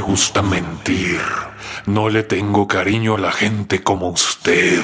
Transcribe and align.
gusta 0.00 0.42
mentir. 0.42 1.20
No 1.86 2.08
le 2.08 2.22
tengo 2.22 2.66
cariño 2.66 3.16
a 3.16 3.20
la 3.20 3.32
gente 3.32 3.82
como 3.82 4.08
usted. 4.08 4.82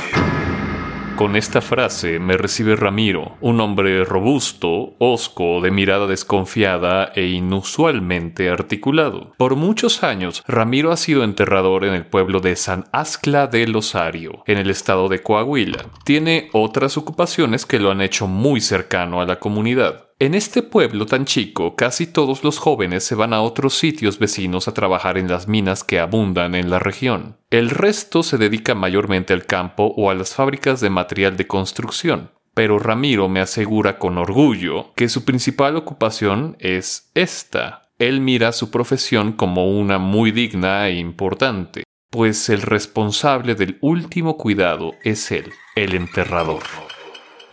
Con 1.17 1.35
esta 1.35 1.63
frase 1.63 2.19
me 2.19 2.37
recibe 2.37 2.77
Ramiro, 2.77 3.39
un 3.41 3.59
hombre 3.63 4.05
robusto, 4.05 4.97
hosco, 4.99 5.63
de 5.63 5.71
mirada 5.71 6.07
desconfiada 6.07 7.11
e 7.15 7.29
inusualmente 7.29 8.51
articulado. 8.51 9.33
Por 9.39 9.57
muchos 9.57 10.03
años, 10.03 10.45
Ramiro 10.47 10.93
ha 10.93 10.99
sido 10.99 11.25
enterrador 11.25 11.87
en 11.87 11.95
el 11.95 12.05
pueblo 12.05 12.41
de 12.41 12.55
San 12.55 12.85
Ascla 12.93 13.47
del 13.47 13.75
Osario, 13.75 14.43
en 14.47 14.59
el 14.59 14.69
estado 14.69 15.09
de 15.09 15.23
Coahuila. 15.23 15.87
Tiene 16.05 16.51
otras 16.53 16.99
ocupaciones 16.99 17.65
que 17.65 17.81
lo 17.81 17.91
han 17.91 18.03
hecho 18.03 18.27
muy 18.27 18.61
cercano 18.61 19.23
a 19.23 19.25
la 19.25 19.39
comunidad. 19.39 20.06
En 20.19 20.35
este 20.35 20.63
pueblo 20.63 21.05
tan 21.05 21.27
chico, 21.27 21.77
casi 21.77 22.07
todos 22.07 22.43
los 22.43 22.57
jóvenes 22.57 23.05
se 23.05 23.15
van 23.15 23.35
a 23.35 23.43
otros 23.43 23.75
sitios 23.75 24.19
vecinos 24.19 24.67
a 24.67 24.73
trabajar 24.73 25.19
en 25.19 25.29
las 25.29 25.47
minas 25.47 25.85
que 25.85 26.01
abundan 26.01 26.55
en 26.55 26.71
la 26.71 26.79
región. 26.79 27.37
El 27.51 27.69
resto 27.69 28.23
se 28.23 28.39
dedica 28.39 28.75
mayormente 28.75 29.35
al 29.35 29.45
campo 29.45 29.93
o 29.95 30.09
a 30.09 30.15
las 30.15 30.33
fábricas 30.33 30.81
de 30.81 30.89
material 30.89 31.37
de 31.37 31.47
construcción. 31.47 32.31
Pero 32.55 32.79
Ramiro 32.79 33.29
me 33.29 33.41
asegura 33.41 33.99
con 33.99 34.17
orgullo 34.17 34.95
que 34.95 35.11
su 35.11 35.27
principal 35.27 35.77
ocupación 35.77 36.57
es 36.61 37.11
esta. 37.15 37.91
Él 37.99 38.23
mira 38.23 38.53
su 38.53 38.71
profesión 38.71 39.35
como 39.35 39.71
una 39.79 39.99
muy 39.99 40.31
digna 40.31 40.89
e 40.89 40.95
importante, 40.95 41.85
pues 42.11 42.49
el 42.49 42.63
responsable 42.63 43.55
del 43.55 43.77
último 43.83 44.39
cuidado 44.39 44.95
es 45.05 45.31
él, 45.31 45.53
el 45.75 45.95
enterrador. 45.95 46.63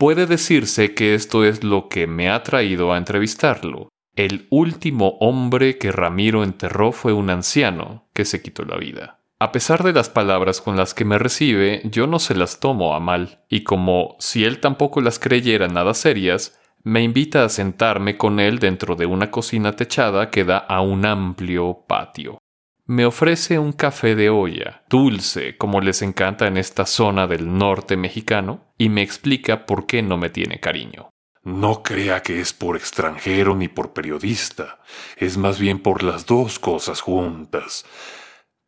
Puede 0.04 0.26
decirse 0.26 0.94
que 0.94 1.16
esto 1.16 1.46
es 1.46 1.64
lo 1.64 1.88
que 1.88 2.08
me 2.08 2.30
ha 2.30 2.44
traído 2.44 2.92
a 2.92 2.98
entrevistarlo. 2.98 3.88
El 4.18 4.48
último 4.50 5.16
hombre 5.22 5.78
que 5.78 5.94
Ramiro 5.94 6.44
enterró 6.44 6.92
fue 6.92 7.14
un 7.14 7.30
anciano 7.30 8.10
que 8.14 8.26
se 8.26 8.42
quitó 8.42 8.66
la 8.66 8.76
vida. 8.76 9.22
A 9.40 9.54
pesar 9.54 9.82
de 9.82 9.94
las 9.94 10.10
palabras 10.10 10.60
con 10.60 10.76
las 10.76 10.94
que 10.94 11.06
me 11.06 11.20
recibe, 11.20 11.84
yo 11.86 12.06
no 12.06 12.20
se 12.20 12.36
las 12.36 12.60
tomo 12.60 12.96
a 12.96 13.00
mal, 13.00 13.46
y 13.48 13.64
como 13.64 14.18
si 14.20 14.44
él 14.44 14.60
tampoco 14.60 15.00
las 15.00 15.20
creyera 15.20 15.70
nada 15.70 15.94
serias, 15.94 16.60
me 16.84 17.02
invita 17.02 17.46
a 17.46 17.50
sentarme 17.50 18.18
con 18.18 18.42
él 18.42 18.60
dentro 18.60 18.98
de 18.98 19.06
una 19.06 19.32
cocina 19.32 19.78
techada 19.78 20.30
que 20.32 20.44
da 20.44 20.58
a 20.58 20.82
un 20.82 21.06
amplio 21.06 21.86
patio. 21.88 22.40
Me 22.86 23.06
ofrece 23.06 23.60
un 23.60 23.72
café 23.72 24.14
de 24.14 24.30
olla, 24.30 24.84
dulce, 24.90 25.56
como 25.56 25.80
les 25.80 26.02
encanta 26.02 26.48
en 26.48 26.58
esta 26.58 26.86
zona 26.86 27.28
del 27.28 27.58
norte 27.58 27.96
mexicano, 27.96 28.74
y 28.78 28.90
me 28.90 29.02
explica 29.02 29.66
por 29.66 29.86
qué 29.86 30.02
no 30.02 30.18
me 30.18 30.30
tiene 30.30 30.60
cariño. 30.60 31.10
No 31.44 31.82
crea 31.82 32.22
que 32.22 32.42
es 32.42 32.52
por 32.52 32.76
extranjero 32.76 33.56
ni 33.56 33.70
por 33.70 33.94
periodista, 33.94 34.80
es 35.16 35.38
más 35.38 35.60
bien 35.60 35.80
por 35.80 36.04
las 36.04 36.26
dos 36.26 36.60
cosas 36.60 37.00
juntas. 37.00 37.86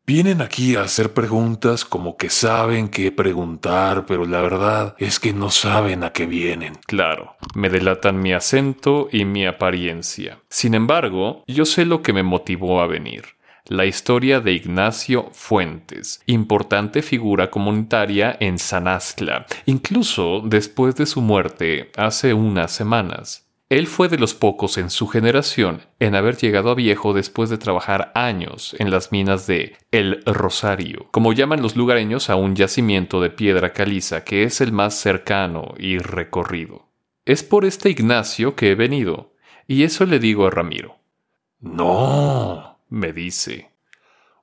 Vienen 0.08 0.42
aquí 0.42 0.78
a 0.78 0.84
hacer 0.84 1.14
preguntas 1.14 1.84
como 1.84 2.16
que 2.16 2.30
saben 2.30 2.88
qué 2.88 3.12
preguntar, 3.12 4.06
pero 4.06 4.26
la 4.26 4.40
verdad 4.40 4.96
es 4.98 5.20
que 5.20 5.34
no 5.34 5.50
saben 5.50 6.06
a 6.06 6.14
qué 6.14 6.26
vienen. 6.26 6.78
Claro, 6.86 7.36
me 7.54 7.70
delatan 7.70 8.22
mi 8.22 8.32
acento 8.32 9.10
y 9.12 9.26
mi 9.26 9.46
apariencia. 9.46 10.40
Sin 10.48 10.74
embargo, 10.74 11.44
yo 11.48 11.66
sé 11.66 11.86
lo 11.86 12.02
que 12.02 12.14
me 12.14 12.24
motivó 12.24 12.80
a 12.80 12.88
venir 12.88 13.35
la 13.68 13.86
historia 13.86 14.42
de 14.42 14.54
Ignacio 14.54 15.30
Fuentes, 15.32 16.22
importante 16.28 17.02
figura 17.02 17.50
comunitaria 17.50 18.38
en 18.40 18.60
Sanazcla, 18.60 19.48
incluso 19.66 20.42
después 20.46 20.96
de 20.96 21.06
su 21.06 21.22
muerte 21.22 21.92
hace 21.98 22.34
unas 22.34 22.72
semanas. 22.72 23.46
Él 23.68 23.88
fue 23.88 24.10
de 24.10 24.20
los 24.20 24.36
pocos 24.36 24.78
en 24.78 24.92
su 24.92 25.08
generación 25.08 25.82
en 26.00 26.14
haber 26.14 26.38
llegado 26.38 26.70
a 26.70 26.76
viejo 26.76 27.14
después 27.14 27.50
de 27.50 27.58
trabajar 27.58 28.12
años 28.14 28.76
en 28.78 28.92
las 28.92 29.12
minas 29.12 29.48
de 29.48 29.76
El 29.90 30.22
Rosario, 30.26 31.08
como 31.10 31.34
llaman 31.34 31.64
los 31.64 31.76
lugareños 31.76 32.30
a 32.30 32.36
un 32.36 32.56
yacimiento 32.56 33.20
de 33.22 33.32
piedra 33.32 33.74
caliza 33.74 34.24
que 34.24 34.44
es 34.44 34.62
el 34.62 34.72
más 34.72 34.94
cercano 34.94 35.74
y 35.80 35.98
recorrido. 35.98 36.90
Es 37.26 37.42
por 37.42 37.66
este 37.66 37.90
Ignacio 37.90 38.56
que 38.56 38.70
he 38.70 38.76
venido, 38.76 39.34
y 39.68 39.82
eso 39.82 40.06
le 40.06 40.20
digo 40.20 40.46
a 40.46 40.52
Ramiro. 40.52 41.00
No, 41.60 42.65
me 42.90 43.14
dice. 43.14 43.72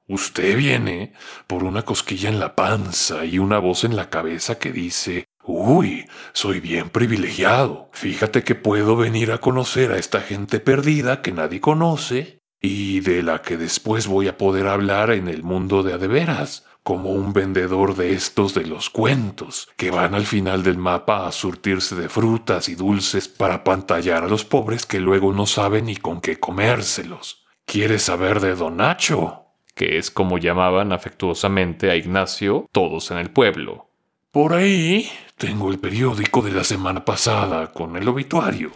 Usted 0.08 0.56
viene 0.56 1.12
por 1.46 1.64
una 1.64 1.82
cosquilla 1.82 2.28
en 2.28 2.40
la 2.40 2.54
panza 2.54 3.24
y 3.24 3.38
una 3.38 3.58
voz 3.58 3.84
en 3.84 3.96
la 3.96 4.10
cabeza 4.10 4.58
que 4.58 4.72
dice, 4.72 5.26
Uy, 5.44 6.06
soy 6.32 6.60
bien 6.60 6.90
privilegiado. 6.90 7.88
Fíjate 7.92 8.44
que 8.44 8.54
puedo 8.54 8.96
venir 8.96 9.32
a 9.32 9.38
conocer 9.38 9.90
a 9.90 9.98
esta 9.98 10.20
gente 10.20 10.60
perdida 10.60 11.20
que 11.20 11.32
nadie 11.32 11.60
conoce 11.60 12.38
y 12.60 13.00
de 13.00 13.24
la 13.24 13.42
que 13.42 13.56
después 13.56 14.06
voy 14.06 14.28
a 14.28 14.38
poder 14.38 14.68
hablar 14.68 15.10
en 15.10 15.26
el 15.26 15.42
mundo 15.42 15.82
de 15.82 15.94
adeveras, 15.94 16.64
como 16.84 17.10
un 17.10 17.32
vendedor 17.32 17.96
de 17.96 18.12
estos 18.12 18.54
de 18.54 18.66
los 18.66 18.90
cuentos, 18.90 19.68
que 19.76 19.90
van 19.90 20.14
al 20.14 20.26
final 20.26 20.62
del 20.62 20.78
mapa 20.78 21.26
a 21.26 21.32
surtirse 21.32 21.96
de 21.96 22.08
frutas 22.08 22.68
y 22.68 22.74
dulces 22.74 23.28
para 23.28 23.64
pantallar 23.64 24.24
a 24.24 24.28
los 24.28 24.44
pobres 24.44 24.86
que 24.86 25.00
luego 25.00 25.32
no 25.32 25.46
saben 25.46 25.86
ni 25.86 25.96
con 25.96 26.20
qué 26.20 26.38
comérselos. 26.38 27.41
¿Quieres 27.72 28.02
saber 28.02 28.40
de 28.40 28.54
Don 28.54 28.76
Nacho? 28.76 29.46
Que 29.74 29.96
es 29.96 30.10
como 30.10 30.36
llamaban 30.36 30.92
afectuosamente 30.92 31.90
a 31.90 31.96
Ignacio 31.96 32.68
todos 32.70 33.10
en 33.10 33.16
el 33.16 33.30
pueblo. 33.30 33.88
Por 34.30 34.52
ahí 34.52 35.08
tengo 35.38 35.70
el 35.70 35.78
periódico 35.78 36.42
de 36.42 36.52
la 36.52 36.64
semana 36.64 37.02
pasada 37.02 37.72
con 37.72 37.96
el 37.96 38.06
obituario. 38.06 38.72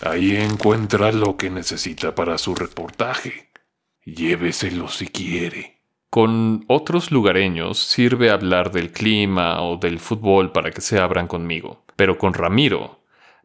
Ahí 0.00 0.34
encuentra 0.34 1.12
lo 1.12 1.36
que 1.36 1.50
necesita 1.50 2.14
para 2.14 2.38
su 2.38 2.54
reportaje. 2.54 3.50
Lléveselo 4.06 4.88
si 4.88 5.08
quiere. 5.08 5.82
Con 6.08 6.64
otros 6.68 7.10
lugareños 7.10 7.78
sirve 7.78 8.30
hablar 8.30 8.72
del 8.72 8.92
clima 8.92 9.60
o 9.60 9.76
del 9.76 9.98
fútbol 9.98 10.52
para 10.52 10.70
que 10.70 10.80
se 10.80 10.98
abran 10.98 11.26
conmigo. 11.26 11.84
Pero 11.96 12.16
con 12.16 12.32
Ramiro 12.32 12.95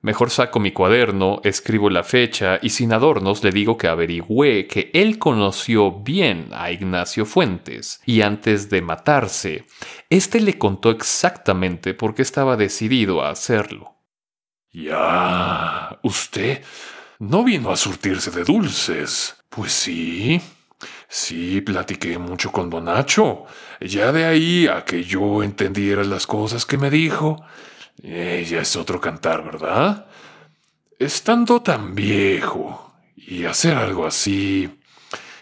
Mejor 0.04 0.32
saco 0.32 0.60
mi 0.60 0.72
cuaderno, 0.72 1.42
escribo 1.44 1.92
la 1.92 2.04
fecha 2.04 2.58
y 2.62 2.70
sin 2.72 2.92
adornos 2.92 3.44
le 3.44 3.52
digo 3.52 3.78
que 3.78 3.88
averigüé 3.88 4.66
que 4.66 4.90
él 4.96 5.20
conoció 5.20 5.92
bien 5.92 6.50
a 6.54 6.72
Ignacio 6.72 7.24
Fuentes 7.28 8.02
y 8.08 8.22
antes 8.22 8.72
de 8.72 8.82
matarse, 8.82 9.66
éste 10.10 10.42
le 10.42 10.58
contó 10.58 10.90
exactamente 10.90 11.94
por 11.94 12.16
qué 12.16 12.24
estaba 12.24 12.58
decidido 12.58 13.22
a 13.22 13.30
hacerlo. 13.30 13.96
Ya, 14.72 16.00
usted 16.02 16.64
no 17.20 17.44
vino 17.44 17.72
a 17.72 17.78
surtirse 17.78 18.32
de 18.32 18.44
dulces. 18.44 19.36
Pues 19.50 19.72
sí, 19.72 20.42
sí, 21.08 21.62
platiqué 21.62 22.18
mucho 22.18 22.52
con 22.52 22.72
Don 22.72 22.86
Nacho. 22.86 23.46
Ya 23.80 24.12
de 24.12 24.26
ahí 24.26 24.66
a 24.66 24.84
que 24.84 25.04
yo 25.04 25.44
entendiera 25.44 26.04
las 26.04 26.26
cosas 26.26 26.66
que 26.66 26.80
me 26.80 26.90
dijo, 26.90 27.46
ella 28.04 28.62
es 28.62 28.76
otro 28.76 29.00
cantar, 29.00 29.44
¿verdad? 29.44 30.08
Estando 30.98 31.62
tan 31.62 31.96
viejo 31.96 32.94
y 33.16 33.46
hacer 33.46 33.76
algo 33.78 34.06
así 34.06 34.82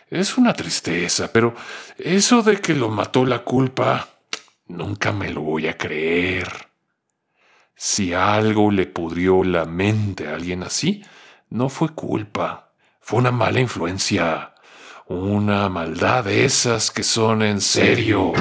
es 0.09 0.37
una 0.37 0.53
tristeza, 0.53 1.31
pero 1.31 1.53
eso 1.97 2.41
de 2.41 2.59
que 2.59 2.73
lo 2.73 2.89
mató 2.89 3.25
la 3.25 3.43
culpa, 3.43 4.09
nunca 4.67 5.11
me 5.11 5.29
lo 5.29 5.41
voy 5.41 5.67
a 5.67 5.77
creer. 5.77 6.47
Si 7.75 8.13
algo 8.13 8.71
le 8.71 8.87
pudrió 8.87 9.43
la 9.43 9.65
mente 9.65 10.27
a 10.27 10.33
alguien 10.33 10.63
así, 10.63 11.03
no 11.49 11.69
fue 11.69 11.89
culpa, 11.89 12.73
fue 12.99 13.19
una 13.19 13.31
mala 13.31 13.59
influencia, 13.59 14.55
una 15.07 15.69
maldad 15.69 16.25
de 16.25 16.43
esas 16.43 16.91
que 16.91 17.03
son 17.03 17.43
en 17.43 17.61
serio. 17.61 18.33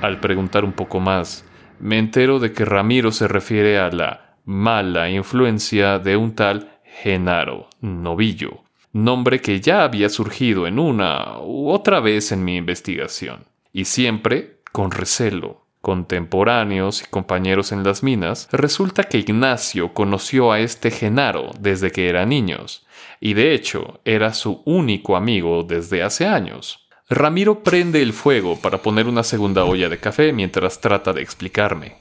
Al 0.00 0.20
preguntar 0.20 0.64
un 0.64 0.72
poco 0.72 1.00
más, 1.00 1.44
me 1.80 1.98
entero 1.98 2.38
de 2.38 2.52
que 2.52 2.64
Ramiro 2.64 3.12
se 3.12 3.28
refiere 3.28 3.78
a 3.78 3.90
la 3.90 4.36
mala 4.44 5.10
influencia 5.10 5.98
de 5.98 6.16
un 6.16 6.34
tal 6.34 6.78
Genaro 7.02 7.68
Novillo, 7.80 8.62
nombre 8.92 9.40
que 9.40 9.60
ya 9.60 9.84
había 9.84 10.08
surgido 10.08 10.66
en 10.66 10.78
una 10.78 11.38
u 11.40 11.70
otra 11.70 12.00
vez 12.00 12.32
en 12.32 12.44
mi 12.44 12.56
investigación, 12.56 13.44
y 13.72 13.84
siempre 13.84 14.60
con 14.72 14.90
recelo. 14.90 15.62
Contemporáneos 15.80 17.02
y 17.02 17.10
compañeros 17.10 17.70
en 17.70 17.84
las 17.84 18.02
minas, 18.02 18.48
resulta 18.50 19.04
que 19.04 19.18
Ignacio 19.18 19.92
conoció 19.92 20.50
a 20.50 20.60
este 20.60 20.90
Genaro 20.90 21.50
desde 21.60 21.90
que 21.90 22.08
eran 22.08 22.30
niños, 22.30 22.86
y 23.20 23.34
de 23.34 23.52
hecho 23.52 24.00
era 24.06 24.32
su 24.32 24.62
único 24.64 25.14
amigo 25.14 25.62
desde 25.62 26.02
hace 26.02 26.26
años. 26.26 26.83
Ramiro 27.10 27.62
prende 27.62 28.00
el 28.00 28.14
fuego 28.14 28.58
para 28.58 28.78
poner 28.78 29.06
una 29.06 29.22
segunda 29.22 29.64
olla 29.64 29.90
de 29.90 29.98
café 29.98 30.32
mientras 30.32 30.80
trata 30.80 31.12
de 31.12 31.20
explicarme. 31.20 31.96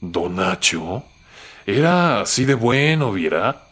Don 0.00 0.36
Nacho 0.36 1.02
era 1.66 2.20
así 2.20 2.44
de 2.44 2.54
bueno, 2.54 3.12
viera. 3.12 3.64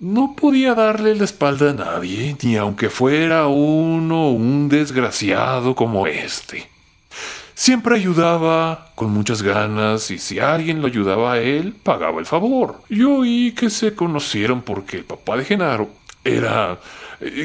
No 0.00 0.34
podía 0.34 0.74
darle 0.74 1.14
la 1.14 1.24
espalda 1.24 1.70
a 1.70 1.74
nadie, 1.74 2.36
ni 2.42 2.56
aunque 2.56 2.90
fuera 2.90 3.46
uno 3.46 4.30
un 4.30 4.68
desgraciado 4.68 5.76
como 5.76 6.08
este. 6.08 6.68
Siempre 7.54 7.94
ayudaba 7.94 8.90
con 8.96 9.12
muchas 9.12 9.42
ganas 9.42 10.10
y 10.10 10.18
si 10.18 10.40
alguien 10.40 10.80
lo 10.80 10.88
ayudaba 10.88 11.34
a 11.34 11.38
él, 11.38 11.76
pagaba 11.80 12.18
el 12.18 12.26
favor. 12.26 12.82
Yo 12.88 13.18
oí 13.18 13.52
que 13.52 13.70
se 13.70 13.94
conocieron 13.94 14.62
porque 14.62 14.96
el 14.96 15.04
papá 15.04 15.36
de 15.36 15.44
Genaro 15.44 15.88
era 16.24 16.80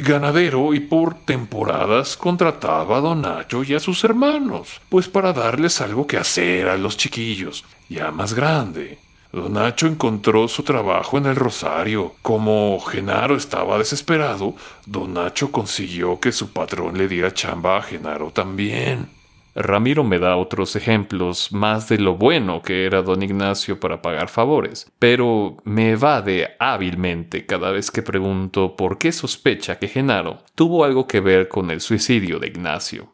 ganadero 0.01 0.73
y 0.73 0.79
por 0.79 1.13
temporadas 1.13 2.17
contrataba 2.17 2.97
a 2.97 3.01
don 3.01 3.21
Nacho 3.21 3.63
y 3.63 3.75
a 3.75 3.79
sus 3.79 4.03
hermanos, 4.03 4.81
pues 4.89 5.07
para 5.07 5.33
darles 5.33 5.81
algo 5.81 6.07
que 6.07 6.17
hacer 6.17 6.67
a 6.67 6.77
los 6.77 6.97
chiquillos, 6.97 7.63
ya 7.89 8.11
más 8.11 8.33
grande. 8.33 8.97
Don 9.31 9.53
Nacho 9.53 9.87
encontró 9.87 10.47
su 10.47 10.63
trabajo 10.63 11.17
en 11.17 11.25
el 11.25 11.35
Rosario. 11.35 12.15
Como 12.21 12.79
Genaro 12.79 13.35
estaba 13.35 13.77
desesperado, 13.77 14.55
don 14.85 15.13
Nacho 15.13 15.51
consiguió 15.51 16.19
que 16.19 16.31
su 16.31 16.51
patrón 16.51 16.97
le 16.97 17.07
diera 17.07 17.33
chamba 17.33 17.77
a 17.77 17.81
Genaro 17.83 18.31
también. 18.31 19.16
Ramiro 19.59 20.03
me 20.03 20.19
da 20.19 20.37
otros 20.37 20.75
ejemplos 20.75 21.51
más 21.51 21.89
de 21.89 21.97
lo 21.97 22.15
bueno 22.15 22.61
que 22.61 22.85
era 22.85 23.01
don 23.01 23.23
Ignacio 23.23 23.79
para 23.79 24.03
pagar 24.03 24.29
favores, 24.29 24.91
pero 24.99 25.57
me 25.63 25.91
evade 25.91 26.55
hábilmente 26.59 27.47
cada 27.47 27.71
vez 27.71 27.89
que 27.89 28.03
pregunto 28.03 28.75
por 28.75 28.99
qué 28.99 29.11
sospecha 29.11 29.79
que 29.79 29.87
Genaro 29.87 30.43
tuvo 30.53 30.85
algo 30.85 31.07
que 31.07 31.21
ver 31.21 31.47
con 31.47 31.71
el 31.71 31.81
suicidio 31.81 32.37
de 32.37 32.47
Ignacio. 32.47 33.13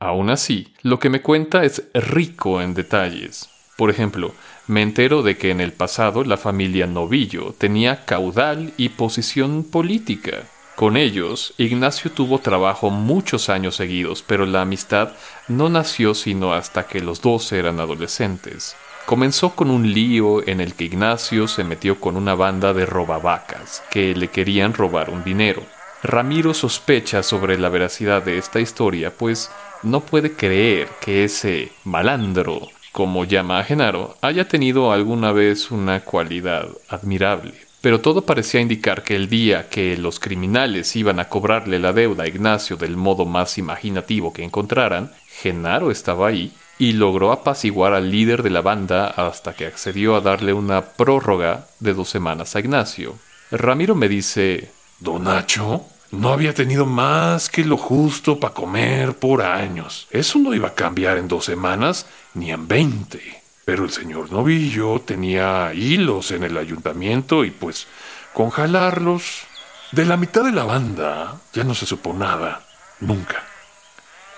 Aún 0.00 0.30
así, 0.30 0.74
lo 0.82 0.98
que 0.98 1.10
me 1.10 1.22
cuenta 1.22 1.64
es 1.64 1.88
rico 1.94 2.60
en 2.60 2.74
detalles. 2.74 3.48
Por 3.76 3.88
ejemplo, 3.88 4.34
me 4.66 4.82
entero 4.82 5.22
de 5.22 5.36
que 5.36 5.50
en 5.50 5.60
el 5.60 5.72
pasado 5.72 6.24
la 6.24 6.36
familia 6.36 6.88
Novillo 6.88 7.54
tenía 7.56 8.04
caudal 8.04 8.72
y 8.76 8.88
posición 8.88 9.62
política. 9.62 10.42
Con 10.76 10.96
ellos, 10.96 11.54
Ignacio 11.56 12.10
tuvo 12.10 12.40
trabajo 12.40 12.90
muchos 12.90 13.48
años 13.48 13.76
seguidos, 13.76 14.24
pero 14.26 14.44
la 14.44 14.62
amistad 14.62 15.12
no 15.46 15.68
nació 15.68 16.14
sino 16.14 16.52
hasta 16.52 16.88
que 16.88 17.00
los 17.00 17.22
dos 17.22 17.52
eran 17.52 17.78
adolescentes. 17.78 18.74
Comenzó 19.06 19.54
con 19.54 19.70
un 19.70 19.92
lío 19.92 20.46
en 20.48 20.60
el 20.60 20.74
que 20.74 20.84
Ignacio 20.84 21.46
se 21.46 21.62
metió 21.62 22.00
con 22.00 22.16
una 22.16 22.34
banda 22.34 22.72
de 22.72 22.86
robavacas 22.86 23.84
que 23.88 24.16
le 24.16 24.28
querían 24.28 24.74
robar 24.74 25.10
un 25.10 25.22
dinero. 25.22 25.62
Ramiro 26.02 26.52
sospecha 26.52 27.22
sobre 27.22 27.56
la 27.56 27.68
veracidad 27.68 28.24
de 28.24 28.38
esta 28.38 28.58
historia, 28.58 29.12
pues 29.16 29.52
no 29.84 30.00
puede 30.00 30.32
creer 30.32 30.88
que 31.00 31.22
ese 31.22 31.70
malandro, 31.84 32.66
como 32.90 33.24
llama 33.24 33.60
a 33.60 33.64
Genaro, 33.64 34.16
haya 34.22 34.48
tenido 34.48 34.90
alguna 34.90 35.30
vez 35.30 35.70
una 35.70 36.00
cualidad 36.00 36.66
admirable 36.88 37.63
pero 37.84 38.00
todo 38.00 38.22
parecía 38.22 38.62
indicar 38.62 39.02
que 39.02 39.14
el 39.14 39.28
día 39.28 39.68
que 39.68 39.98
los 39.98 40.18
criminales 40.18 40.96
iban 40.96 41.20
a 41.20 41.28
cobrarle 41.28 41.78
la 41.78 41.92
deuda 41.92 42.24
a 42.24 42.26
Ignacio 42.26 42.78
del 42.78 42.96
modo 42.96 43.26
más 43.26 43.58
imaginativo 43.58 44.32
que 44.32 44.42
encontraran, 44.42 45.12
Genaro 45.28 45.90
estaba 45.90 46.28
ahí 46.28 46.54
y 46.78 46.92
logró 46.92 47.30
apaciguar 47.30 47.92
al 47.92 48.10
líder 48.10 48.42
de 48.42 48.48
la 48.48 48.62
banda 48.62 49.08
hasta 49.08 49.52
que 49.52 49.66
accedió 49.66 50.16
a 50.16 50.22
darle 50.22 50.54
una 50.54 50.80
prórroga 50.80 51.66
de 51.78 51.92
dos 51.92 52.08
semanas 52.08 52.56
a 52.56 52.60
Ignacio. 52.60 53.16
Ramiro 53.50 53.94
me 53.94 54.08
dice 54.08 54.70
Don 54.98 55.24
Nacho 55.24 55.84
no 56.10 56.32
había 56.32 56.54
tenido 56.54 56.86
más 56.86 57.50
que 57.50 57.66
lo 57.66 57.76
justo 57.76 58.40
para 58.40 58.54
comer 58.54 59.18
por 59.18 59.42
años. 59.42 60.08
Eso 60.10 60.38
no 60.38 60.54
iba 60.54 60.68
a 60.68 60.74
cambiar 60.74 61.18
en 61.18 61.28
dos 61.28 61.44
semanas 61.44 62.06
ni 62.32 62.50
en 62.50 62.66
veinte. 62.66 63.43
Pero 63.64 63.84
el 63.84 63.90
señor 63.90 64.30
Novillo 64.30 65.00
tenía 65.00 65.72
hilos 65.74 66.30
en 66.30 66.44
el 66.44 66.56
ayuntamiento 66.58 67.44
y 67.44 67.50
pues 67.50 67.86
con 68.32 68.50
jalarlos 68.50 69.46
de 69.92 70.04
la 70.04 70.16
mitad 70.16 70.44
de 70.44 70.52
la 70.52 70.64
banda 70.64 71.40
ya 71.52 71.64
no 71.64 71.74
se 71.74 71.86
supo 71.86 72.12
nada, 72.12 72.62
nunca, 73.00 73.42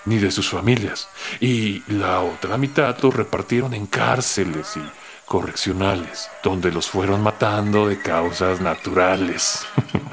ni 0.05 0.17
de 0.17 0.31
sus 0.31 0.49
familias. 0.49 1.09
Y 1.39 1.83
la 1.91 2.21
otra 2.21 2.57
mitad 2.57 2.97
los 3.01 3.13
repartieron 3.13 3.73
en 3.73 3.87
cárceles 3.87 4.77
y 4.77 4.81
correccionales, 5.25 6.29
donde 6.43 6.71
los 6.71 6.87
fueron 6.87 7.21
matando 7.21 7.87
de 7.87 7.99
causas 7.99 8.61
naturales. 8.61 9.65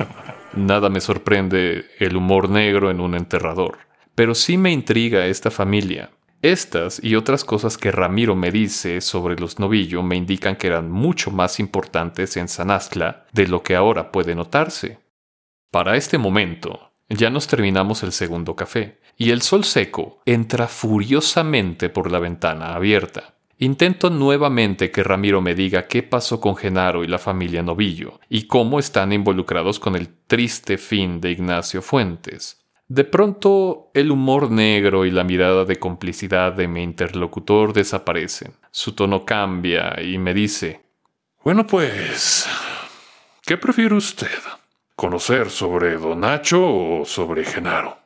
Nada 0.54 0.88
me 0.88 1.00
sorprende 1.00 1.90
el 1.98 2.16
humor 2.16 2.48
negro 2.48 2.90
en 2.90 3.00
un 3.00 3.14
enterrador, 3.14 3.78
pero 4.14 4.34
sí 4.34 4.56
me 4.56 4.72
intriga 4.72 5.26
esta 5.26 5.50
familia, 5.50 6.10
estas 6.44 7.02
y 7.02 7.16
otras 7.16 7.44
cosas 7.44 7.78
que 7.78 7.90
Ramiro 7.90 8.36
me 8.36 8.50
dice 8.50 9.00
sobre 9.00 9.36
los 9.36 9.58
novillo 9.58 10.02
me 10.02 10.16
indican 10.16 10.56
que 10.56 10.66
eran 10.66 10.90
mucho 10.90 11.30
más 11.30 11.58
importantes 11.58 12.36
en 12.36 12.48
Sanazcla 12.48 13.26
de 13.32 13.48
lo 13.48 13.62
que 13.62 13.76
ahora 13.76 14.12
puede 14.12 14.34
notarse. 14.34 14.98
Para 15.70 15.96
este 15.96 16.18
momento, 16.18 16.92
ya 17.08 17.30
nos 17.30 17.46
terminamos 17.46 18.02
el 18.02 18.12
segundo 18.12 18.56
café, 18.56 19.00
y 19.16 19.30
el 19.30 19.42
sol 19.42 19.64
seco 19.64 20.20
entra 20.26 20.68
furiosamente 20.68 21.88
por 21.88 22.10
la 22.10 22.18
ventana 22.18 22.74
abierta. 22.74 23.34
Intento 23.58 24.10
nuevamente 24.10 24.90
que 24.90 25.02
Ramiro 25.02 25.40
me 25.40 25.54
diga 25.54 25.86
qué 25.86 26.02
pasó 26.02 26.40
con 26.40 26.56
Genaro 26.56 27.04
y 27.04 27.06
la 27.06 27.18
familia 27.18 27.62
Novillo, 27.62 28.20
y 28.28 28.46
cómo 28.46 28.78
están 28.78 29.12
involucrados 29.12 29.78
con 29.78 29.96
el 29.96 30.08
triste 30.26 30.76
fin 30.76 31.20
de 31.20 31.30
Ignacio 31.30 31.80
Fuentes. 31.80 32.63
De 32.88 33.04
pronto, 33.04 33.90
el 33.94 34.10
humor 34.10 34.50
negro 34.50 35.06
y 35.06 35.10
la 35.10 35.24
mirada 35.24 35.64
de 35.64 35.76
complicidad 35.76 36.52
de 36.52 36.68
mi 36.68 36.82
interlocutor 36.82 37.72
desaparecen. 37.72 38.52
Su 38.70 38.92
tono 38.92 39.24
cambia 39.24 40.02
y 40.02 40.18
me 40.18 40.34
dice, 40.34 40.82
Bueno, 41.42 41.66
pues, 41.66 42.46
¿qué 43.46 43.56
prefiere 43.56 43.94
usted? 43.94 44.28
¿Conocer 44.96 45.48
sobre 45.48 45.96
Don 45.96 46.20
Nacho 46.20 46.62
o 46.62 47.04
sobre 47.06 47.44
Genaro? 47.44 47.98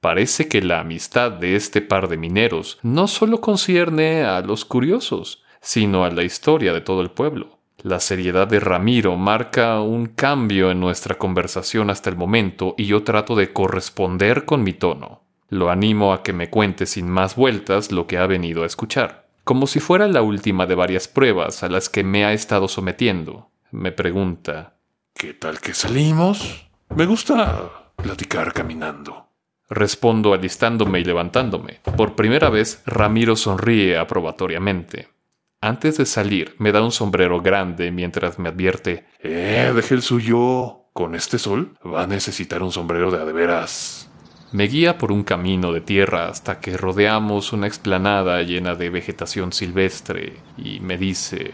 Parece 0.00 0.48
que 0.48 0.62
la 0.62 0.80
amistad 0.80 1.32
de 1.32 1.56
este 1.56 1.82
par 1.82 2.08
de 2.08 2.16
mineros 2.16 2.78
no 2.82 3.08
solo 3.08 3.40
concierne 3.40 4.24
a 4.24 4.40
los 4.42 4.64
curiosos, 4.64 5.42
sino 5.60 6.04
a 6.04 6.10
la 6.10 6.22
historia 6.22 6.72
de 6.72 6.80
todo 6.80 7.02
el 7.02 7.10
pueblo. 7.10 7.59
La 7.82 7.98
seriedad 7.98 8.46
de 8.46 8.60
Ramiro 8.60 9.16
marca 9.16 9.80
un 9.80 10.06
cambio 10.06 10.70
en 10.70 10.80
nuestra 10.80 11.16
conversación 11.16 11.88
hasta 11.88 12.10
el 12.10 12.16
momento 12.16 12.74
y 12.76 12.84
yo 12.84 13.04
trato 13.04 13.34
de 13.34 13.52
corresponder 13.52 14.44
con 14.44 14.62
mi 14.62 14.74
tono. 14.74 15.22
Lo 15.48 15.70
animo 15.70 16.12
a 16.12 16.22
que 16.22 16.34
me 16.34 16.50
cuente 16.50 16.84
sin 16.84 17.08
más 17.08 17.36
vueltas 17.36 17.90
lo 17.90 18.06
que 18.06 18.18
ha 18.18 18.26
venido 18.26 18.64
a 18.64 18.66
escuchar, 18.66 19.28
como 19.44 19.66
si 19.66 19.80
fuera 19.80 20.08
la 20.08 20.20
última 20.20 20.66
de 20.66 20.74
varias 20.74 21.08
pruebas 21.08 21.62
a 21.62 21.68
las 21.68 21.88
que 21.88 22.04
me 22.04 22.24
ha 22.24 22.34
estado 22.34 22.68
sometiendo. 22.68 23.50
Me 23.70 23.92
pregunta 23.92 24.74
¿Qué 25.14 25.34
tal 25.34 25.60
que 25.60 25.74
salimos? 25.74 26.66
Me 26.94 27.06
gusta 27.06 27.92
platicar 27.96 28.52
caminando. 28.52 29.26
Respondo 29.68 30.34
alistándome 30.34 31.00
y 31.00 31.04
levantándome. 31.04 31.80
Por 31.96 32.14
primera 32.14 32.50
vez, 32.50 32.82
Ramiro 32.84 33.36
sonríe 33.36 33.96
aprobatoriamente. 33.96 35.08
Antes 35.62 35.98
de 35.98 36.06
salir, 36.06 36.54
me 36.56 36.72
da 36.72 36.82
un 36.82 36.90
sombrero 36.90 37.42
grande 37.42 37.90
mientras 37.90 38.38
me 38.38 38.48
advierte: 38.48 39.04
Eh, 39.22 39.70
deje 39.74 39.94
el 39.94 40.00
suyo. 40.02 40.86
Con 40.94 41.14
este 41.14 41.38
sol 41.38 41.78
va 41.84 42.04
a 42.04 42.06
necesitar 42.06 42.62
un 42.62 42.72
sombrero 42.72 43.10
de 43.10 43.18
adeveras. 43.18 44.10
Me 44.52 44.64
guía 44.64 44.96
por 44.96 45.12
un 45.12 45.22
camino 45.22 45.70
de 45.72 45.82
tierra 45.82 46.28
hasta 46.28 46.60
que 46.60 46.78
rodeamos 46.78 47.52
una 47.52 47.66
explanada 47.66 48.42
llena 48.42 48.74
de 48.74 48.88
vegetación 48.88 49.52
silvestre 49.52 50.38
y 50.56 50.80
me 50.80 50.96
dice: 50.96 51.52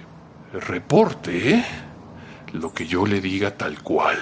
Reporte 0.53 1.65
lo 2.53 2.73
que 2.73 2.87
yo 2.87 3.07
le 3.07 3.21
diga 3.21 3.57
tal 3.57 3.83
cual, 3.83 4.19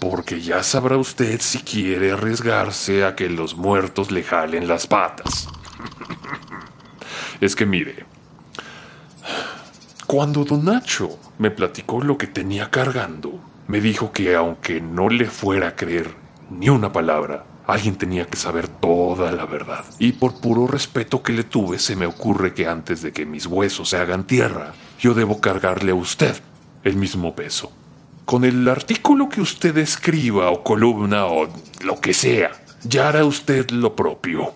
porque 0.00 0.40
ya 0.40 0.62
sabrá 0.62 0.96
usted 0.96 1.38
si 1.42 1.58
quiere 1.58 2.12
arriesgarse 2.12 3.04
a 3.04 3.14
que 3.14 3.28
los 3.28 3.54
muertos 3.54 4.10
le 4.10 4.22
jalen 4.22 4.66
las 4.66 4.86
patas. 4.86 5.46
es 7.40 7.54
que 7.54 7.66
mire, 7.66 8.09
cuando 10.10 10.44
don 10.44 10.64
Nacho 10.64 11.20
me 11.38 11.52
platicó 11.52 12.02
lo 12.02 12.18
que 12.18 12.26
tenía 12.26 12.68
cargando, 12.68 13.38
me 13.68 13.80
dijo 13.80 14.10
que 14.10 14.34
aunque 14.34 14.80
no 14.80 15.08
le 15.08 15.26
fuera 15.26 15.68
a 15.68 15.76
creer 15.76 16.16
ni 16.50 16.68
una 16.68 16.92
palabra, 16.92 17.44
alguien 17.68 17.94
tenía 17.94 18.26
que 18.26 18.36
saber 18.36 18.66
toda 18.66 19.30
la 19.30 19.46
verdad. 19.46 19.84
Y 20.00 20.10
por 20.10 20.40
puro 20.40 20.66
respeto 20.66 21.22
que 21.22 21.32
le 21.32 21.44
tuve, 21.44 21.78
se 21.78 21.94
me 21.94 22.06
ocurre 22.06 22.54
que 22.54 22.66
antes 22.66 23.02
de 23.02 23.12
que 23.12 23.24
mis 23.24 23.46
huesos 23.46 23.90
se 23.90 23.98
hagan 23.98 24.26
tierra, 24.26 24.72
yo 24.98 25.14
debo 25.14 25.40
cargarle 25.40 25.92
a 25.92 25.94
usted 25.94 26.34
el 26.82 26.96
mismo 26.96 27.36
peso. 27.36 27.70
Con 28.24 28.44
el 28.44 28.66
artículo 28.68 29.28
que 29.28 29.40
usted 29.40 29.78
escriba 29.78 30.50
o 30.50 30.64
columna 30.64 31.26
o 31.26 31.46
lo 31.84 32.00
que 32.00 32.14
sea, 32.14 32.50
ya 32.82 33.10
hará 33.10 33.24
usted 33.24 33.70
lo 33.70 33.94
propio. 33.94 34.54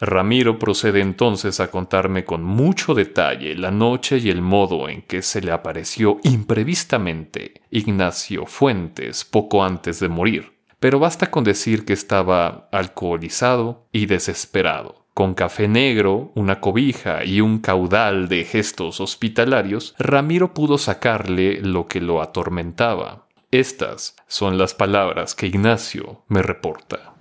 Ramiro 0.00 0.58
procede 0.58 1.00
entonces 1.00 1.58
a 1.60 1.70
contarme 1.70 2.24
con 2.24 2.44
mucho 2.44 2.94
detalle 2.94 3.56
la 3.56 3.70
noche 3.70 4.18
y 4.18 4.30
el 4.30 4.42
modo 4.42 4.88
en 4.88 5.02
que 5.02 5.22
se 5.22 5.40
le 5.40 5.50
apareció 5.50 6.18
imprevistamente 6.22 7.62
Ignacio 7.70 8.46
Fuentes 8.46 9.24
poco 9.24 9.64
antes 9.64 9.98
de 9.98 10.08
morir. 10.08 10.52
Pero 10.78 11.00
basta 11.00 11.30
con 11.30 11.42
decir 11.42 11.84
que 11.84 11.92
estaba 11.92 12.68
alcoholizado 12.70 13.88
y 13.90 14.06
desesperado. 14.06 15.06
Con 15.14 15.34
café 15.34 15.66
negro, 15.66 16.30
una 16.36 16.60
cobija 16.60 17.24
y 17.24 17.40
un 17.40 17.58
caudal 17.58 18.28
de 18.28 18.44
gestos 18.44 19.00
hospitalarios, 19.00 19.96
Ramiro 19.98 20.54
pudo 20.54 20.78
sacarle 20.78 21.60
lo 21.60 21.88
que 21.88 22.00
lo 22.00 22.22
atormentaba. 22.22 23.26
Estas 23.50 24.14
son 24.28 24.58
las 24.58 24.74
palabras 24.74 25.34
que 25.34 25.48
Ignacio 25.48 26.22
me 26.28 26.42
reporta. 26.42 27.17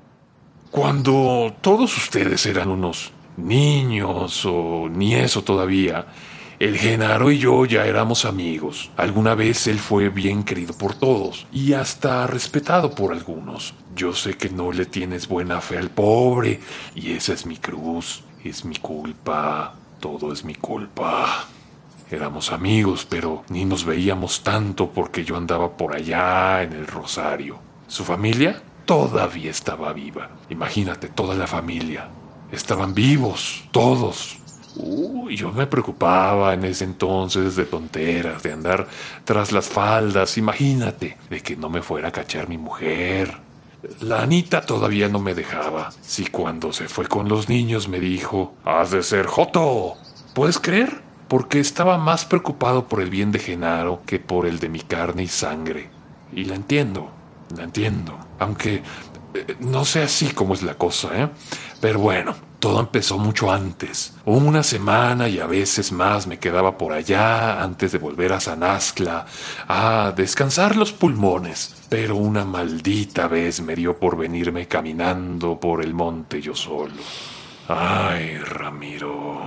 Cuando 0.72 1.56
todos 1.62 1.96
ustedes 1.98 2.46
eran 2.46 2.70
unos 2.70 3.12
niños 3.38 4.46
o 4.46 4.90
ni 4.90 5.16
eso 5.16 5.44
todavía, 5.44 6.08
El 6.60 6.78
Genaro 6.78 7.32
y 7.32 7.38
yo 7.38 7.66
ya 7.66 7.86
éramos 7.86 8.26
amigos. 8.26 8.92
Alguna 8.98 9.34
vez 9.34 9.68
él 9.68 9.80
fue 9.80 10.10
bien 10.10 10.44
querido 10.44 10.74
por 10.78 10.94
todos 10.96 11.48
y 11.54 11.74
hasta 11.74 12.28
respetado 12.28 12.94
por 12.96 13.14
algunos. 13.14 13.76
Yo 13.96 14.14
sé 14.14 14.36
que 14.36 14.50
no 14.50 14.72
le 14.72 14.86
tienes 14.86 15.28
buena 15.28 15.62
fe 15.62 15.78
al 15.78 15.90
pobre 15.90 16.60
y 16.96 17.12
esa 17.14 17.34
es 17.34 17.46
mi 17.46 17.58
cruz, 17.58 18.24
es 18.44 18.66
mi 18.66 18.76
culpa, 18.76 19.76
todo 20.00 20.34
es 20.34 20.44
mi 20.44 20.56
culpa. 20.56 21.48
Éramos 22.12 22.52
amigos, 22.52 23.06
pero 23.10 23.44
ni 23.50 23.66
nos 23.66 23.86
veíamos 23.86 24.44
tanto 24.44 24.90
porque 24.90 25.24
yo 25.24 25.38
andaba 25.38 25.78
por 25.78 25.96
allá 25.96 26.64
en 26.64 26.74
el 26.74 26.88
Rosario. 26.88 27.60
Su 27.88 28.04
familia 28.04 28.62
todavía 28.88 29.52
estaba 29.52 29.94
viva. 29.94 30.30
Imagínate, 30.50 31.10
toda 31.10 31.36
la 31.36 31.46
familia. 31.46 32.10
Estaban 32.52 32.96
vivos, 32.96 33.66
todos. 33.72 34.38
Uy, 34.78 35.36
yo 35.36 35.52
me 35.52 35.68
preocupaba 35.68 36.54
en 36.54 36.64
ese 36.64 36.86
entonces 36.86 37.56
de 37.56 37.66
tonteras, 37.66 38.42
de 38.44 38.54
andar 38.54 38.88
tras 39.26 39.52
las 39.52 39.68
faldas, 39.68 40.38
imagínate, 40.38 41.18
de 41.30 41.42
que 41.42 41.58
no 41.58 41.70
me 41.70 41.82
fuera 41.82 42.08
a 42.08 42.12
cachar 42.12 42.48
mi 42.48 42.58
mujer. 42.58 43.38
La 44.00 44.22
Anita 44.22 44.62
todavía 44.62 45.10
no 45.10 45.20
me 45.20 45.36
dejaba. 45.36 45.92
Si 46.02 46.28
cuando 46.28 46.72
se 46.72 46.88
fue 46.88 47.08
con 47.08 47.28
los 47.28 47.50
niños 47.50 47.90
me 47.90 48.00
dijo, 48.00 48.54
has 48.64 48.92
de 48.92 49.04
ser 49.04 49.26
Joto. 49.26 49.96
¿Puedes 50.34 50.60
creer? 50.60 51.02
Porque 51.28 51.60
estaba 51.60 51.98
más 51.98 52.24
preocupado 52.24 52.88
por 52.88 53.02
el 53.02 53.10
bien 53.10 53.34
de 53.34 53.40
Genaro 53.40 54.02
que 54.06 54.20
por 54.20 54.46
el 54.46 54.60
de 54.60 54.70
mi 54.70 54.80
carne 54.80 55.24
y 55.24 55.28
sangre. 55.28 55.90
Y 56.32 56.46
la 56.46 56.56
entiendo, 56.56 57.12
entiendo. 57.58 58.18
Aunque 58.40 58.84
eh, 59.34 59.56
no 59.60 59.86
sé 59.86 60.04
así 60.04 60.30
como 60.30 60.54
es 60.54 60.64
la 60.64 60.76
cosa, 60.76 61.10
¿eh? 61.22 61.30
Pero 61.80 62.00
bueno, 62.00 62.36
todo 62.60 62.80
empezó 62.80 63.18
mucho 63.18 63.52
antes. 63.52 64.14
Una 64.26 64.64
semana 64.64 65.30
y 65.30 65.40
a 65.40 65.46
veces 65.46 65.92
más 65.92 66.26
me 66.26 66.40
quedaba 66.40 66.78
por 66.78 66.94
allá 66.94 67.62
antes 67.62 67.92
de 67.92 68.00
volver 68.00 68.34
a 68.34 68.40
Sanazcla 68.40 69.26
a 69.68 70.12
descansar 70.16 70.76
los 70.76 70.92
pulmones. 70.92 71.76
Pero 71.90 72.16
una 72.16 72.46
maldita 72.46 73.28
vez 73.28 73.62
me 73.62 73.76
dio 73.76 73.98
por 74.00 74.18
venirme 74.18 74.68
caminando 74.68 75.60
por 75.60 75.84
el 75.84 75.94
monte 75.94 76.42
yo 76.42 76.56
solo. 76.56 76.94
Ay, 77.68 78.38
Ramiro. 78.38 79.40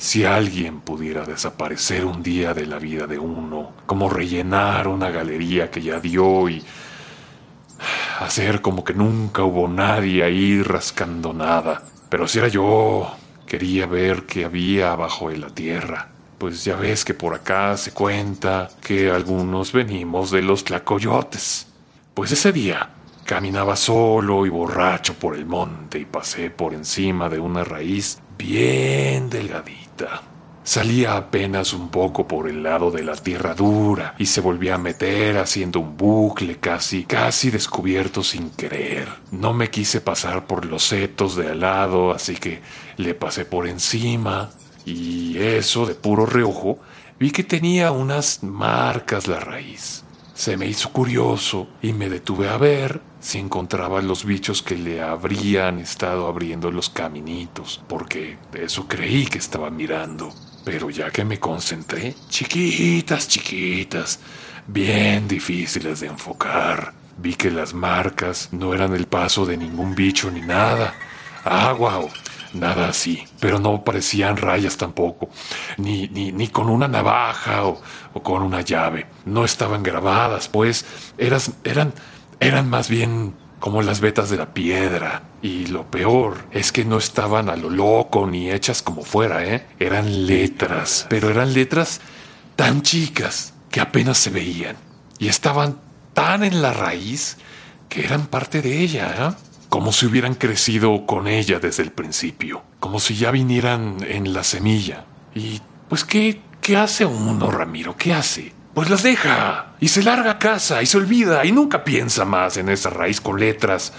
Si 0.00 0.24
alguien 0.24 0.80
pudiera 0.80 1.26
desaparecer 1.26 2.06
un 2.06 2.22
día 2.22 2.54
de 2.54 2.64
la 2.64 2.78
vida 2.78 3.06
de 3.06 3.18
uno, 3.18 3.72
como 3.84 4.08
rellenar 4.08 4.88
una 4.88 5.10
galería 5.10 5.70
que 5.70 5.82
ya 5.82 6.00
dio 6.00 6.48
y 6.48 6.64
hacer 8.18 8.62
como 8.62 8.82
que 8.82 8.94
nunca 8.94 9.44
hubo 9.44 9.68
nadie 9.68 10.24
ahí 10.24 10.62
rascando 10.62 11.34
nada. 11.34 11.82
Pero 12.08 12.26
si 12.26 12.38
era 12.38 12.48
yo, 12.48 13.14
quería 13.46 13.84
ver 13.84 14.24
qué 14.24 14.46
había 14.46 14.92
abajo 14.92 15.28
de 15.28 15.36
la 15.36 15.50
tierra. 15.50 16.08
Pues 16.38 16.64
ya 16.64 16.76
ves 16.76 17.04
que 17.04 17.12
por 17.12 17.34
acá 17.34 17.76
se 17.76 17.92
cuenta 17.92 18.70
que 18.80 19.10
algunos 19.10 19.70
venimos 19.70 20.30
de 20.30 20.40
los 20.40 20.64
tlacoyotes. 20.64 21.66
Pues 22.14 22.32
ese 22.32 22.52
día 22.52 22.88
caminaba 23.26 23.76
solo 23.76 24.46
y 24.46 24.48
borracho 24.48 25.12
por 25.12 25.36
el 25.36 25.44
monte 25.44 25.98
y 25.98 26.06
pasé 26.06 26.48
por 26.48 26.72
encima 26.72 27.28
de 27.28 27.38
una 27.38 27.64
raíz 27.64 28.18
bien 28.38 29.28
delgadita. 29.28 29.89
Salía 30.62 31.16
apenas 31.16 31.72
un 31.72 31.88
poco 31.88 32.28
por 32.28 32.48
el 32.48 32.62
lado 32.62 32.90
de 32.90 33.02
la 33.02 33.16
tierra 33.16 33.54
dura 33.54 34.14
y 34.18 34.26
se 34.26 34.40
volvía 34.40 34.74
a 34.74 34.78
meter 34.78 35.38
haciendo 35.38 35.80
un 35.80 35.96
bucle 35.96 36.58
casi, 36.58 37.04
casi 37.04 37.50
descubierto 37.50 38.22
sin 38.22 38.50
querer. 38.50 39.08
No 39.32 39.54
me 39.54 39.70
quise 39.70 40.00
pasar 40.00 40.46
por 40.46 40.66
los 40.66 40.84
setos 40.84 41.34
de 41.34 41.48
al 41.48 41.60
lado, 41.60 42.12
así 42.12 42.36
que 42.36 42.60
le 42.98 43.14
pasé 43.14 43.46
por 43.46 43.66
encima 43.66 44.50
y 44.84 45.38
eso 45.38 45.86
de 45.86 45.94
puro 45.94 46.26
reojo 46.26 46.78
vi 47.18 47.30
que 47.30 47.42
tenía 47.42 47.90
unas 47.90 48.42
marcas 48.42 49.28
la 49.28 49.40
raíz. 49.40 50.04
Se 50.40 50.56
me 50.56 50.66
hizo 50.66 50.90
curioso 50.90 51.68
y 51.82 51.92
me 51.92 52.08
detuve 52.08 52.48
a 52.48 52.56
ver 52.56 53.02
si 53.20 53.36
encontraba 53.38 54.00
los 54.00 54.24
bichos 54.24 54.62
que 54.62 54.74
le 54.74 55.02
habrían 55.02 55.78
estado 55.78 56.26
abriendo 56.26 56.70
los 56.70 56.88
caminitos, 56.88 57.84
porque 57.86 58.38
eso 58.54 58.88
creí 58.88 59.26
que 59.26 59.36
estaba 59.36 59.68
mirando. 59.68 60.32
Pero 60.64 60.88
ya 60.88 61.10
que 61.10 61.26
me 61.26 61.38
concentré, 61.38 62.14
chiquitas, 62.30 63.28
chiquitas, 63.28 64.18
bien 64.66 65.28
difíciles 65.28 66.00
de 66.00 66.06
enfocar. 66.06 66.94
Vi 67.18 67.34
que 67.34 67.50
las 67.50 67.74
marcas 67.74 68.48
no 68.50 68.72
eran 68.72 68.94
el 68.94 69.04
paso 69.04 69.44
de 69.44 69.58
ningún 69.58 69.94
bicho 69.94 70.30
ni 70.30 70.40
nada. 70.40 70.94
Wow, 71.76 72.08
nada 72.52 72.88
así. 72.88 73.24
Pero 73.40 73.58
no 73.58 73.84
parecían 73.84 74.36
rayas 74.36 74.76
tampoco, 74.76 75.28
ni, 75.76 76.08
ni, 76.08 76.32
ni 76.32 76.48
con 76.48 76.68
una 76.68 76.88
navaja 76.88 77.64
o, 77.64 77.80
o, 78.12 78.22
con 78.22 78.42
una 78.42 78.60
llave. 78.62 79.06
No 79.24 79.44
estaban 79.44 79.82
grabadas, 79.82 80.48
pues 80.48 80.84
eras, 81.18 81.52
eran, 81.64 81.92
eran 82.40 82.68
más 82.68 82.88
bien 82.88 83.34
como 83.58 83.82
las 83.82 84.00
vetas 84.00 84.30
de 84.30 84.38
la 84.38 84.52
piedra. 84.54 85.22
Y 85.42 85.66
lo 85.66 85.90
peor 85.90 86.46
es 86.50 86.72
que 86.72 86.84
no 86.84 86.98
estaban 86.98 87.48
a 87.48 87.56
lo 87.56 87.70
loco 87.70 88.26
ni 88.26 88.50
hechas 88.50 88.82
como 88.82 89.02
fuera, 89.02 89.44
¿eh? 89.44 89.66
Eran 89.78 90.26
letras, 90.26 91.06
pero 91.08 91.30
eran 91.30 91.54
letras 91.54 92.00
tan 92.56 92.82
chicas 92.82 93.54
que 93.70 93.80
apenas 93.80 94.18
se 94.18 94.30
veían. 94.30 94.76
Y 95.18 95.28
estaban 95.28 95.78
tan 96.14 96.44
en 96.44 96.60
la 96.60 96.72
raíz 96.72 97.36
que 97.88 98.04
eran 98.04 98.26
parte 98.26 98.62
de 98.62 98.80
ella, 98.80 99.14
¿eh? 99.18 99.49
Como 99.70 99.92
si 99.92 100.04
hubieran 100.04 100.34
crecido 100.34 101.06
con 101.06 101.26
ella 101.26 101.58
desde 101.58 101.82
el 101.82 101.90
principio, 101.90 102.62
como 102.78 103.00
si 103.00 103.14
ya 103.14 103.30
vinieran 103.30 103.96
en 104.06 104.34
la 104.34 104.44
semilla. 104.44 105.06
Y 105.34 105.62
pues, 105.88 106.04
¿qué, 106.04 106.42
qué 106.60 106.76
hace 106.76 107.06
uno, 107.06 107.50
Ramiro? 107.50 107.96
¿Qué 107.96 108.12
hace? 108.12 108.52
pues 108.74 108.88
las 108.88 109.02
deja 109.02 109.74
y 109.80 109.88
se 109.88 110.02
larga 110.02 110.32
a 110.32 110.38
casa 110.38 110.82
y 110.82 110.86
se 110.86 110.96
olvida 110.96 111.44
y 111.44 111.52
nunca 111.52 111.84
piensa 111.84 112.24
más 112.24 112.56
en 112.56 112.68
esa 112.68 112.90
raíz 112.90 113.20
con 113.20 113.38
letras, 113.38 113.92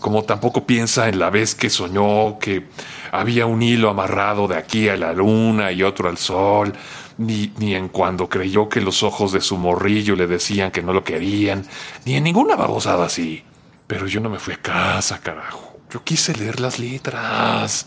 como 0.00 0.22
tampoco 0.22 0.66
piensa 0.66 1.08
en 1.08 1.18
la 1.18 1.30
vez 1.30 1.54
que 1.54 1.70
soñó 1.70 2.38
que 2.38 2.66
había 3.10 3.46
un 3.46 3.62
hilo 3.62 3.88
amarrado 3.88 4.46
de 4.46 4.56
aquí 4.56 4.88
a 4.88 4.96
la 4.96 5.12
luna 5.12 5.72
y 5.72 5.82
otro 5.82 6.08
al 6.08 6.18
sol, 6.18 6.72
ni, 7.16 7.52
ni 7.58 7.74
en 7.74 7.88
cuando 7.88 8.28
creyó 8.28 8.68
que 8.68 8.80
los 8.80 9.02
ojos 9.02 9.32
de 9.32 9.40
su 9.40 9.56
morrillo 9.56 10.14
le 10.14 10.26
decían 10.26 10.70
que 10.70 10.82
no 10.82 10.92
lo 10.92 11.02
querían, 11.02 11.64
ni 12.04 12.14
en 12.14 12.24
ninguna 12.24 12.54
babosada 12.54 13.06
así. 13.06 13.42
Pero 13.88 14.06
yo 14.06 14.20
no 14.20 14.30
me 14.30 14.38
fui 14.38 14.54
a 14.54 14.62
casa, 14.62 15.18
carajo. 15.18 15.80
Yo 15.90 16.04
quise 16.04 16.34
leer 16.34 16.60
las 16.60 16.78
letras. 16.78 17.86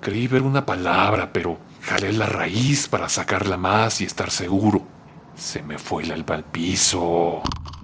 Creí 0.00 0.28
ver 0.28 0.42
una 0.42 0.64
palabra, 0.64 1.32
pero 1.32 1.58
jalé 1.82 2.12
la 2.12 2.26
raíz 2.26 2.86
para 2.86 3.08
sacarla 3.08 3.56
más 3.56 4.00
y 4.00 4.04
estar 4.04 4.30
seguro. 4.30 4.86
Se 5.34 5.62
me 5.62 5.78
fue 5.78 6.02
el 6.04 6.12
alba 6.12 6.34
al 6.36 6.44
piso. 6.44 7.42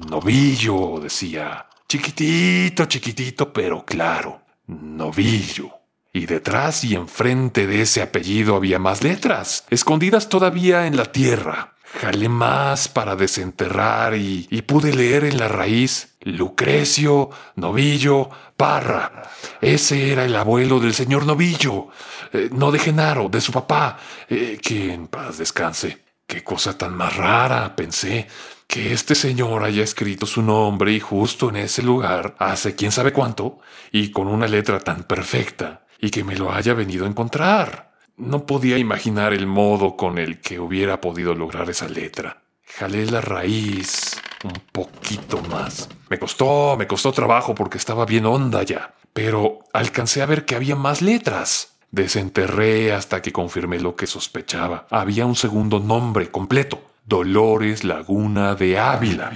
Novillo, 0.09 1.01
decía. 1.01 1.67
Chiquitito, 1.89 2.85
chiquitito, 2.85 3.53
pero 3.53 3.85
claro. 3.85 4.43
Novillo. 4.67 5.71
Y 6.13 6.27
detrás 6.27 6.85
y 6.85 6.95
enfrente 6.95 7.67
de 7.67 7.83
ese 7.83 8.03
apellido 8.03 8.55
había 8.55 8.79
más 8.79 9.03
letras, 9.03 9.65
escondidas 9.71 10.29
todavía 10.29 10.87
en 10.87 10.97
la 10.97 11.07
tierra. 11.07 11.74
Jalé 12.01 12.29
más 12.29 12.89
para 12.89 13.15
desenterrar 13.15 14.17
y, 14.17 14.63
pude 14.67 14.93
leer 14.93 15.25
en 15.25 15.39
la 15.39 15.47
raíz 15.47 16.17
Lucrecio, 16.23 17.31
Novillo, 17.55 18.31
Parra. 18.57 19.23
Ese 19.61 20.11
era 20.11 20.25
el 20.25 20.35
abuelo 20.35 20.81
del 20.81 20.93
señor 20.93 21.25
Novillo, 21.25 21.89
eh, 22.33 22.49
no 22.53 22.73
de 22.73 22.81
Genaro, 22.81 23.29
de 23.29 23.41
su 23.41 23.53
papá, 23.53 23.99
eh, 24.29 24.59
que 24.61 24.93
en 24.93 25.07
paz 25.07 25.39
descanse. 25.39 26.03
Qué 26.27 26.43
cosa 26.43 26.77
tan 26.77 26.97
más 26.97 27.17
rara, 27.17 27.77
pensé, 27.77 28.27
que 28.67 28.93
este 28.93 29.15
señor 29.15 29.63
haya 29.63 29.85
escrito 29.85 30.27
su 30.27 30.43
nombre 30.43 30.93
y 30.93 30.99
justo 30.99 31.51
en 31.51 31.57
ese 31.57 31.83
lugar 31.83 32.35
hace 32.39 32.75
quién 32.75 32.91
sabe 32.91 33.13
cuánto 33.13 33.61
y 33.93 34.11
con 34.11 34.27
una 34.27 34.49
letra 34.49 34.81
tan 34.81 35.05
perfecta 35.05 35.87
y 36.01 36.11
que 36.11 36.25
me 36.25 36.35
lo 36.35 36.53
haya 36.53 36.75
venido 36.75 37.05
a 37.05 37.09
encontrar. 37.09 37.94
No 38.17 38.47
podía 38.47 38.79
imaginar 38.79 39.33
el 39.33 39.49
modo 39.49 39.97
con 39.97 40.19
el 40.19 40.41
que 40.41 40.61
hubiera 40.61 41.01
podido 41.01 41.35
lograr 41.35 41.69
esa 41.69 41.89
letra. 41.89 42.43
Jalé 42.65 43.07
la 43.07 43.21
raíz 43.21 44.23
un 44.45 44.53
poquito 44.71 45.43
más. 45.51 45.89
Me 46.09 46.19
costó, 46.21 46.77
me 46.79 46.87
costó 46.87 47.11
trabajo 47.11 47.57
porque 47.57 47.77
estaba 47.77 48.07
bien 48.07 48.25
honda 48.27 48.63
ya, 48.63 48.95
pero 49.13 49.65
alcancé 49.73 50.23
a 50.23 50.27
ver 50.27 50.45
que 50.45 50.55
había 50.55 50.77
más 50.77 51.03
letras. 51.03 51.77
Desenterré 51.91 52.93
hasta 52.93 53.21
que 53.21 53.33
confirmé 53.33 53.81
lo 53.81 53.97
que 53.97 54.07
sospechaba. 54.07 54.87
Había 54.91 55.27
un 55.27 55.35
segundo 55.35 55.81
nombre 55.81 56.31
completo. 56.31 56.83
Dolores 57.07 57.83
Laguna 57.83 58.55
de 58.55 58.79
Ávila. 58.79 59.33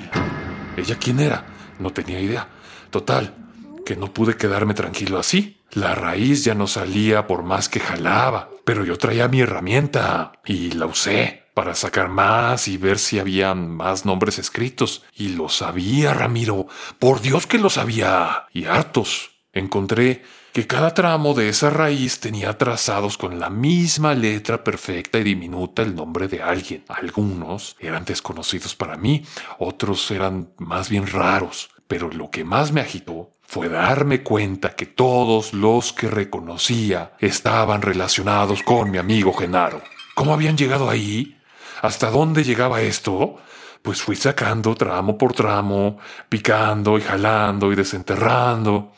¿Ella 0.77 0.97
quién 1.01 1.19
era? 1.19 1.47
No 1.81 1.91
tenía 1.91 2.21
idea. 2.21 2.49
Total, 2.91 3.35
que 3.85 3.97
no 3.97 4.13
pude 4.13 4.37
quedarme 4.37 4.75
tranquilo 4.75 5.19
así. 5.19 5.61
La 5.73 5.95
raíz 5.95 6.45
ya 6.45 6.55
no 6.55 6.67
salía 6.67 7.27
por 7.27 7.43
más 7.43 7.69
que 7.69 7.79
jalaba, 7.79 8.49
pero 8.69 8.85
yo 8.85 8.99
traía 8.99 9.29
mi 9.29 9.41
herramienta 9.41 10.33
y 10.45 10.73
la 10.73 10.85
usé 10.85 11.45
para 11.55 11.75
sacar 11.75 12.11
más 12.11 12.69
y 12.69 12.77
ver 12.77 12.99
si 12.99 13.19
había 13.19 13.55
más 13.55 14.05
nombres 14.05 14.39
escritos. 14.39 15.05
Y 15.17 15.29
lo 15.29 15.49
sabía, 15.49 16.13
Ramiro. 16.13 16.67
Por 16.99 17.23
Dios 17.23 17.47
que 17.47 17.59
lo 17.59 17.71
sabía. 17.71 18.45
Y 18.53 18.67
hartos. 18.67 19.31
Encontré 19.55 20.23
que 20.53 20.67
cada 20.67 20.93
tramo 20.93 21.33
de 21.33 21.49
esa 21.49 21.71
raíz 21.71 22.21
tenía 22.21 22.59
trazados 22.59 23.17
con 23.17 23.41
la 23.41 23.49
misma 23.49 24.13
letra 24.13 24.63
perfecta 24.63 25.19
y 25.19 25.25
diminuta 25.25 25.81
el 25.81 25.95
nombre 25.95 26.29
de 26.29 26.43
alguien. 26.43 26.85
Algunos 26.89 27.75
eran 27.81 28.05
desconocidos 28.05 28.75
para 28.75 28.99
mí, 28.99 29.25
otros 29.59 30.11
eran 30.11 30.53
más 30.59 30.91
bien 30.91 31.07
raros, 31.07 31.71
pero 31.87 32.11
lo 32.11 32.29
que 32.29 32.45
más 32.45 32.71
me 32.73 32.83
agitó 32.83 33.31
fue 33.49 33.71
darme 33.71 34.23
cuenta 34.23 34.77
que 34.77 34.85
todos 34.85 35.55
los 35.55 35.95
que 35.95 36.07
reconocía 36.07 37.13
estaban 37.19 37.81
relacionados 37.81 38.63
con 38.63 38.91
mi 38.91 38.99
amigo 38.99 39.33
Genaro. 39.33 39.81
¿Cómo 40.15 40.35
habían 40.35 40.59
llegado 40.59 40.91
ahí? 40.91 41.41
¿Hasta 41.81 42.11
dónde 42.11 42.45
llegaba 42.45 42.83
esto? 42.83 43.37
Pues 43.81 44.03
fui 44.03 44.17
sacando 44.17 44.75
tramo 44.75 45.17
por 45.17 45.33
tramo, 45.33 45.97
picando 46.29 46.99
y 46.99 47.01
jalando 47.01 47.73
y 47.73 47.75
desenterrando. 47.75 48.93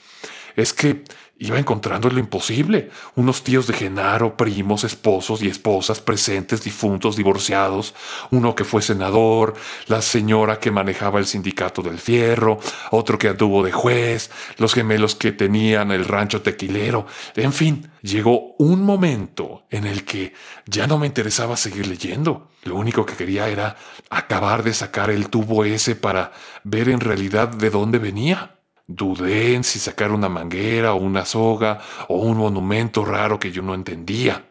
Es 0.56 0.72
que 0.72 1.04
Iba 1.42 1.58
encontrando 1.58 2.10
lo 2.10 2.18
imposible. 2.18 2.90
Unos 3.14 3.42
tíos 3.42 3.66
de 3.66 3.72
Genaro, 3.72 4.36
primos, 4.36 4.84
esposos 4.84 5.40
y 5.40 5.48
esposas 5.48 5.98
presentes, 5.98 6.62
difuntos, 6.62 7.16
divorciados, 7.16 7.94
uno 8.30 8.54
que 8.54 8.64
fue 8.64 8.82
senador, 8.82 9.54
la 9.86 10.02
señora 10.02 10.60
que 10.60 10.70
manejaba 10.70 11.18
el 11.18 11.24
sindicato 11.24 11.80
del 11.80 11.98
fierro, 11.98 12.58
otro 12.90 13.16
que 13.16 13.28
anduvo 13.28 13.64
de 13.64 13.72
juez, 13.72 14.30
los 14.58 14.74
gemelos 14.74 15.14
que 15.14 15.32
tenían 15.32 15.92
el 15.92 16.04
rancho 16.04 16.42
tequilero. 16.42 17.06
En 17.34 17.54
fin, 17.54 17.90
llegó 18.02 18.54
un 18.58 18.82
momento 18.82 19.62
en 19.70 19.86
el 19.86 20.04
que 20.04 20.34
ya 20.66 20.86
no 20.86 20.98
me 20.98 21.06
interesaba 21.06 21.56
seguir 21.56 21.86
leyendo. 21.86 22.50
Lo 22.64 22.76
único 22.76 23.06
que 23.06 23.16
quería 23.16 23.48
era 23.48 23.78
acabar 24.10 24.62
de 24.62 24.74
sacar 24.74 25.08
el 25.08 25.30
tubo 25.30 25.64
ese 25.64 25.96
para 25.96 26.32
ver 26.64 26.90
en 26.90 27.00
realidad 27.00 27.48
de 27.48 27.70
dónde 27.70 27.98
venía. 27.98 28.59
Dudé 28.92 29.54
en 29.54 29.62
si 29.62 29.78
sacar 29.78 30.10
una 30.10 30.28
manguera 30.28 30.94
o 30.94 30.96
una 30.96 31.24
soga 31.24 31.78
o 32.08 32.16
un 32.16 32.38
monumento 32.38 33.04
raro 33.04 33.38
que 33.38 33.52
yo 33.52 33.62
no 33.62 33.72
entendía. 33.72 34.46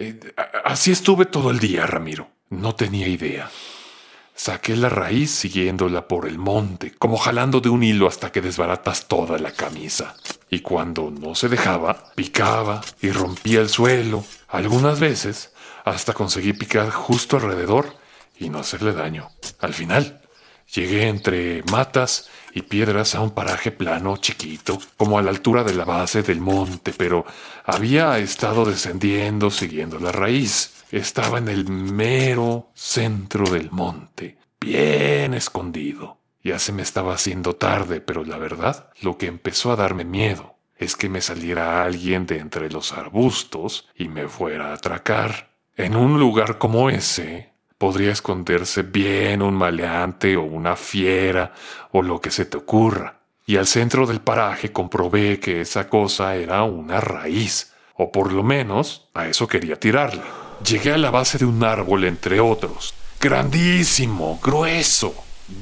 Eh, 0.00 0.18
así 0.64 0.90
estuve 0.90 1.26
todo 1.26 1.52
el 1.52 1.60
día, 1.60 1.86
Ramiro. 1.86 2.28
No 2.50 2.74
tenía 2.74 3.06
idea. 3.06 3.48
Saqué 4.34 4.74
la 4.74 4.88
raíz 4.88 5.30
siguiéndola 5.30 6.08
por 6.08 6.26
el 6.26 6.38
monte, 6.38 6.92
como 6.98 7.18
jalando 7.18 7.60
de 7.60 7.68
un 7.68 7.84
hilo 7.84 8.08
hasta 8.08 8.32
que 8.32 8.40
desbaratas 8.40 9.06
toda 9.06 9.38
la 9.38 9.52
camisa. 9.52 10.16
Y 10.50 10.58
cuando 10.58 11.12
no 11.12 11.36
se 11.36 11.48
dejaba, 11.48 12.12
picaba 12.16 12.80
y 13.00 13.12
rompía 13.12 13.60
el 13.60 13.68
suelo. 13.68 14.24
Algunas 14.48 14.98
veces 14.98 15.52
hasta 15.84 16.14
conseguí 16.14 16.52
picar 16.52 16.90
justo 16.90 17.36
alrededor 17.36 17.94
y 18.40 18.48
no 18.48 18.58
hacerle 18.58 18.92
daño. 18.92 19.28
Al 19.60 19.72
final, 19.72 20.20
Llegué 20.74 21.08
entre 21.08 21.62
matas 21.70 22.28
y 22.58 22.62
piedras 22.62 23.14
a 23.14 23.20
un 23.20 23.30
paraje 23.30 23.70
plano 23.70 24.16
chiquito, 24.16 24.78
como 24.96 25.18
a 25.18 25.22
la 25.22 25.30
altura 25.30 25.64
de 25.64 25.74
la 25.74 25.84
base 25.84 26.22
del 26.22 26.40
monte, 26.40 26.92
pero 26.96 27.24
había 27.64 28.18
estado 28.18 28.64
descendiendo 28.64 29.50
siguiendo 29.50 29.98
la 29.98 30.12
raíz. 30.12 30.84
Estaba 30.90 31.38
en 31.38 31.48
el 31.48 31.68
mero 31.68 32.70
centro 32.74 33.48
del 33.48 33.70
monte, 33.70 34.38
bien 34.60 35.34
escondido. 35.34 36.18
Ya 36.42 36.58
se 36.58 36.72
me 36.72 36.82
estaba 36.82 37.14
haciendo 37.14 37.56
tarde, 37.56 38.00
pero 38.00 38.24
la 38.24 38.38
verdad, 38.38 38.90
lo 39.00 39.18
que 39.18 39.26
empezó 39.26 39.70
a 39.72 39.76
darme 39.76 40.04
miedo 40.04 40.56
es 40.76 40.96
que 40.96 41.08
me 41.08 41.20
saliera 41.20 41.84
alguien 41.84 42.26
de 42.26 42.38
entre 42.38 42.70
los 42.70 42.92
arbustos 42.92 43.88
y 43.94 44.08
me 44.08 44.28
fuera 44.28 44.70
a 44.70 44.74
atracar. 44.74 45.50
En 45.76 45.94
un 45.94 46.18
lugar 46.18 46.58
como 46.58 46.90
ese, 46.90 47.47
podría 47.78 48.10
esconderse 48.10 48.82
bien 48.82 49.40
un 49.40 49.54
maleante 49.54 50.36
o 50.36 50.42
una 50.42 50.76
fiera 50.76 51.52
o 51.92 52.02
lo 52.02 52.20
que 52.20 52.30
se 52.30 52.44
te 52.44 52.56
ocurra. 52.56 53.14
Y 53.46 53.56
al 53.56 53.66
centro 53.66 54.06
del 54.06 54.20
paraje 54.20 54.72
comprobé 54.72 55.40
que 55.40 55.62
esa 55.62 55.88
cosa 55.88 56.34
era 56.34 56.64
una 56.64 57.00
raíz, 57.00 57.72
o 57.94 58.12
por 58.12 58.32
lo 58.32 58.42
menos 58.42 59.08
a 59.14 59.26
eso 59.26 59.46
quería 59.46 59.80
tirarla. 59.80 60.24
Llegué 60.66 60.92
a 60.92 60.98
la 60.98 61.10
base 61.10 61.38
de 61.38 61.46
un 61.46 61.64
árbol 61.64 62.04
entre 62.04 62.40
otros, 62.40 62.94
grandísimo, 63.20 64.38
grueso, 64.42 65.14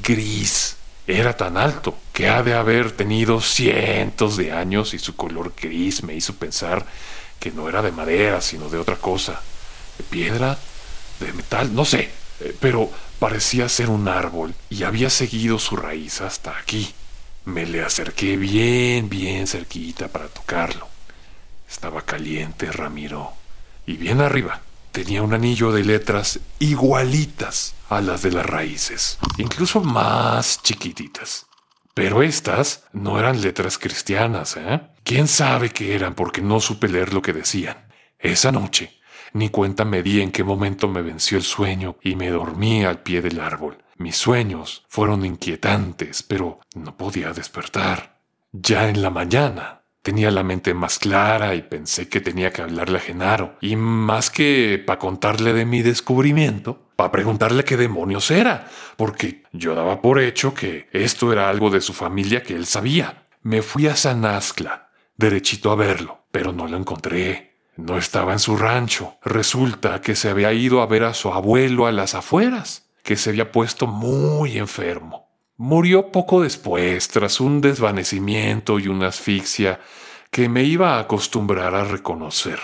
gris. 0.02 0.78
Era 1.06 1.36
tan 1.36 1.56
alto 1.56 1.94
que 2.12 2.28
ha 2.28 2.42
de 2.42 2.54
haber 2.54 2.90
tenido 2.90 3.40
cientos 3.40 4.36
de 4.36 4.50
años 4.50 4.94
y 4.94 4.98
su 4.98 5.14
color 5.14 5.52
gris 5.60 6.02
me 6.02 6.14
hizo 6.14 6.34
pensar 6.34 6.84
que 7.38 7.52
no 7.52 7.68
era 7.68 7.82
de 7.82 7.92
madera, 7.92 8.40
sino 8.40 8.68
de 8.68 8.78
otra 8.78 8.96
cosa, 8.96 9.40
de 9.98 10.04
piedra 10.04 10.58
de 11.20 11.32
metal, 11.32 11.74
no 11.74 11.84
sé, 11.84 12.10
eh, 12.40 12.56
pero 12.60 12.90
parecía 13.18 13.68
ser 13.68 13.88
un 13.90 14.08
árbol 14.08 14.54
y 14.70 14.82
había 14.82 15.10
seguido 15.10 15.58
su 15.58 15.76
raíz 15.76 16.20
hasta 16.20 16.58
aquí. 16.58 16.94
Me 17.44 17.64
le 17.64 17.82
acerqué 17.82 18.36
bien, 18.36 19.08
bien 19.08 19.46
cerquita 19.46 20.08
para 20.08 20.28
tocarlo. 20.28 20.88
Estaba 21.68 22.02
caliente, 22.02 22.70
Ramiro. 22.72 23.32
Y 23.86 23.96
bien 23.96 24.20
arriba 24.20 24.60
tenía 24.90 25.22
un 25.22 25.34
anillo 25.34 25.72
de 25.72 25.84
letras 25.84 26.40
igualitas 26.58 27.74
a 27.88 28.00
las 28.00 28.22
de 28.22 28.32
las 28.32 28.46
raíces, 28.46 29.18
incluso 29.36 29.82
más 29.82 30.62
chiquititas. 30.62 31.46
Pero 31.92 32.22
estas 32.22 32.84
no 32.92 33.18
eran 33.18 33.40
letras 33.40 33.78
cristianas, 33.78 34.56
¿eh? 34.56 34.80
¿Quién 35.04 35.28
sabe 35.28 35.70
qué 35.70 35.94
eran 35.94 36.14
porque 36.14 36.40
no 36.40 36.60
supe 36.60 36.88
leer 36.88 37.14
lo 37.14 37.22
que 37.22 37.32
decían? 37.32 37.88
Esa 38.18 38.52
noche 38.52 38.98
ni 39.36 39.50
cuenta 39.50 39.84
me 39.84 40.02
di 40.02 40.22
en 40.22 40.32
qué 40.32 40.42
momento 40.42 40.88
me 40.88 41.02
venció 41.02 41.36
el 41.36 41.44
sueño 41.44 41.96
y 42.02 42.16
me 42.16 42.30
dormí 42.30 42.84
al 42.84 43.02
pie 43.02 43.20
del 43.20 43.38
árbol. 43.38 43.76
Mis 43.98 44.16
sueños 44.16 44.84
fueron 44.88 45.26
inquietantes, 45.26 46.22
pero 46.22 46.60
no 46.74 46.96
podía 46.96 47.32
despertar. 47.34 48.20
Ya 48.52 48.88
en 48.88 49.02
la 49.02 49.10
mañana 49.10 49.82
tenía 50.00 50.30
la 50.30 50.42
mente 50.42 50.72
más 50.72 50.98
clara 50.98 51.54
y 51.54 51.62
pensé 51.62 52.08
que 52.08 52.22
tenía 52.22 52.50
que 52.50 52.62
hablarle 52.62 52.96
a 52.96 53.00
Genaro. 53.00 53.56
Y 53.60 53.76
más 53.76 54.30
que 54.30 54.82
para 54.84 54.98
contarle 54.98 55.52
de 55.52 55.66
mi 55.66 55.82
descubrimiento, 55.82 56.88
para 56.96 57.12
preguntarle 57.12 57.64
qué 57.64 57.76
demonios 57.76 58.30
era, 58.30 58.70
porque 58.96 59.42
yo 59.52 59.74
daba 59.74 60.00
por 60.00 60.18
hecho 60.18 60.54
que 60.54 60.88
esto 60.92 61.30
era 61.30 61.50
algo 61.50 61.68
de 61.68 61.82
su 61.82 61.92
familia 61.92 62.42
que 62.42 62.54
él 62.54 62.64
sabía. 62.64 63.26
Me 63.42 63.60
fui 63.60 63.86
a 63.86 63.96
San 63.96 64.24
Ascla, 64.24 64.88
derechito 65.16 65.70
a 65.70 65.76
verlo, 65.76 66.24
pero 66.30 66.54
no 66.54 66.66
lo 66.66 66.78
encontré. 66.78 67.55
No 67.76 67.98
estaba 67.98 68.32
en 68.32 68.38
su 68.38 68.56
rancho. 68.56 69.16
Resulta 69.22 70.00
que 70.00 70.16
se 70.16 70.30
había 70.30 70.52
ido 70.52 70.80
a 70.80 70.86
ver 70.86 71.04
a 71.04 71.14
su 71.14 71.32
abuelo 71.32 71.86
a 71.86 71.92
las 71.92 72.14
afueras, 72.14 72.88
que 73.02 73.16
se 73.16 73.30
había 73.30 73.52
puesto 73.52 73.86
muy 73.86 74.58
enfermo. 74.58 75.28
Murió 75.58 76.10
poco 76.10 76.42
después, 76.42 77.08
tras 77.08 77.40
un 77.40 77.60
desvanecimiento 77.60 78.78
y 78.78 78.88
una 78.88 79.08
asfixia 79.08 79.80
que 80.30 80.48
me 80.48 80.64
iba 80.64 80.96
a 80.96 81.00
acostumbrar 81.00 81.74
a 81.74 81.84
reconocer. 81.84 82.58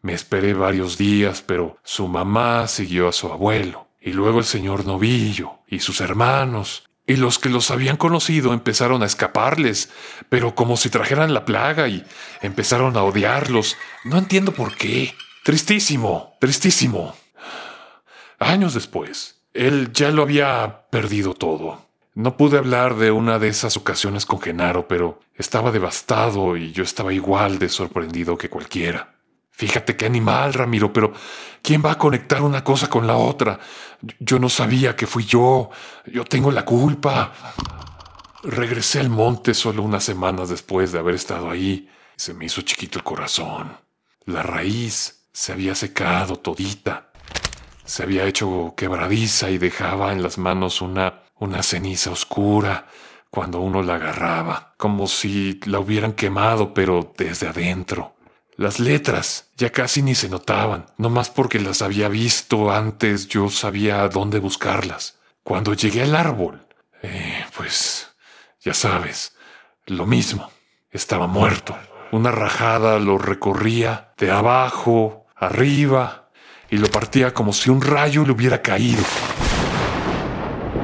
Me 0.00 0.12
esperé 0.14 0.54
varios 0.54 0.98
días, 0.98 1.42
pero 1.42 1.78
su 1.84 2.08
mamá 2.08 2.66
siguió 2.66 3.08
a 3.08 3.12
su 3.12 3.32
abuelo, 3.32 3.86
y 4.00 4.12
luego 4.12 4.40
el 4.40 4.44
señor 4.44 4.84
Novillo, 4.84 5.60
y 5.68 5.78
sus 5.78 6.00
hermanos, 6.00 6.90
y 7.06 7.16
los 7.16 7.38
que 7.38 7.48
los 7.48 7.70
habían 7.70 7.96
conocido 7.96 8.52
empezaron 8.52 9.02
a 9.02 9.06
escaparles, 9.06 9.90
pero 10.28 10.54
como 10.54 10.76
si 10.76 10.88
trajeran 10.88 11.34
la 11.34 11.44
plaga 11.44 11.88
y 11.88 12.04
empezaron 12.40 12.96
a 12.96 13.02
odiarlos. 13.02 13.76
No 14.04 14.18
entiendo 14.18 14.52
por 14.52 14.76
qué. 14.76 15.14
Tristísimo, 15.44 16.34
tristísimo. 16.40 17.16
Años 18.38 18.74
después, 18.74 19.40
él 19.54 19.92
ya 19.92 20.10
lo 20.10 20.22
había 20.22 20.86
perdido 20.90 21.34
todo. 21.34 21.86
No 22.14 22.36
pude 22.36 22.58
hablar 22.58 22.96
de 22.96 23.10
una 23.10 23.38
de 23.38 23.48
esas 23.48 23.76
ocasiones 23.76 24.26
con 24.26 24.40
Genaro, 24.40 24.86
pero 24.86 25.20
estaba 25.34 25.72
devastado 25.72 26.56
y 26.56 26.72
yo 26.72 26.84
estaba 26.84 27.12
igual 27.12 27.58
de 27.58 27.68
sorprendido 27.68 28.36
que 28.36 28.50
cualquiera. 28.50 29.11
Fíjate 29.52 29.96
qué 29.96 30.06
animal, 30.06 30.54
Ramiro, 30.54 30.92
pero 30.92 31.12
¿quién 31.62 31.82
va 31.84 31.92
a 31.92 31.98
conectar 31.98 32.42
una 32.42 32.64
cosa 32.64 32.88
con 32.88 33.06
la 33.06 33.16
otra? 33.16 33.60
Yo 34.18 34.38
no 34.38 34.48
sabía 34.48 34.96
que 34.96 35.06
fui 35.06 35.24
yo. 35.24 35.70
Yo 36.06 36.24
tengo 36.24 36.50
la 36.50 36.64
culpa. 36.64 37.32
Regresé 38.42 38.98
al 38.98 39.10
monte 39.10 39.54
solo 39.54 39.82
unas 39.82 40.02
semanas 40.02 40.48
después 40.48 40.90
de 40.90 40.98
haber 40.98 41.14
estado 41.14 41.50
ahí. 41.50 41.88
Se 42.16 42.34
me 42.34 42.46
hizo 42.46 42.62
chiquito 42.62 42.98
el 42.98 43.04
corazón. 43.04 43.76
La 44.24 44.42
raíz 44.42 45.26
se 45.32 45.52
había 45.52 45.74
secado 45.74 46.36
todita. 46.36 47.12
Se 47.84 48.02
había 48.02 48.24
hecho 48.24 48.74
quebradiza 48.76 49.50
y 49.50 49.58
dejaba 49.58 50.12
en 50.12 50.22
las 50.22 50.38
manos 50.38 50.80
una, 50.80 51.22
una 51.38 51.62
ceniza 51.62 52.10
oscura 52.10 52.86
cuando 53.30 53.60
uno 53.60 53.82
la 53.82 53.94
agarraba, 53.94 54.74
como 54.76 55.06
si 55.06 55.60
la 55.66 55.80
hubieran 55.80 56.12
quemado, 56.12 56.74
pero 56.74 57.12
desde 57.16 57.48
adentro. 57.48 58.14
Las 58.62 58.78
letras 58.78 59.50
ya 59.56 59.72
casi 59.72 60.02
ni 60.02 60.14
se 60.14 60.28
notaban, 60.28 60.86
no 60.96 61.10
más 61.10 61.30
porque 61.30 61.58
las 61.58 61.82
había 61.82 62.06
visto 62.06 62.70
antes 62.70 63.26
yo 63.26 63.48
sabía 63.48 64.06
dónde 64.06 64.38
buscarlas. 64.38 65.18
Cuando 65.42 65.74
llegué 65.74 66.02
al 66.02 66.14
árbol, 66.14 66.64
eh, 67.02 67.44
pues 67.56 68.14
ya 68.60 68.72
sabes, 68.72 69.36
lo 69.86 70.06
mismo, 70.06 70.48
estaba 70.92 71.26
muerto. 71.26 71.76
Una 72.12 72.30
rajada 72.30 73.00
lo 73.00 73.18
recorría 73.18 74.12
de 74.16 74.30
abajo, 74.30 75.26
arriba, 75.34 76.30
y 76.70 76.76
lo 76.76 76.88
partía 76.88 77.34
como 77.34 77.52
si 77.52 77.68
un 77.68 77.82
rayo 77.82 78.24
le 78.24 78.30
hubiera 78.30 78.62
caído. 78.62 79.02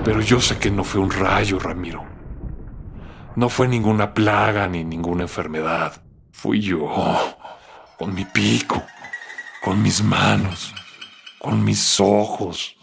Pero 0.05 0.21
yo 0.21 0.41
sé 0.41 0.59
que 0.59 0.73
no 0.73 0.83
fue 0.83 1.01
un 1.01 1.13
rayo, 1.13 1.61
Ramiro. 1.61 2.05
No 3.37 3.49
fue 3.49 3.69
ninguna 3.69 4.15
plaga 4.15 4.67
ni 4.67 4.83
ninguna 4.83 5.23
enfermedad 5.23 6.03
Fui 6.39 6.61
yo, 6.61 6.89
con 7.99 8.15
mi 8.15 8.25
pico, 8.25 8.83
con 9.61 9.83
mis 9.83 10.03
manos, 10.03 10.73
con 11.39 11.65
mis 11.65 11.99
ojos. 11.99 12.77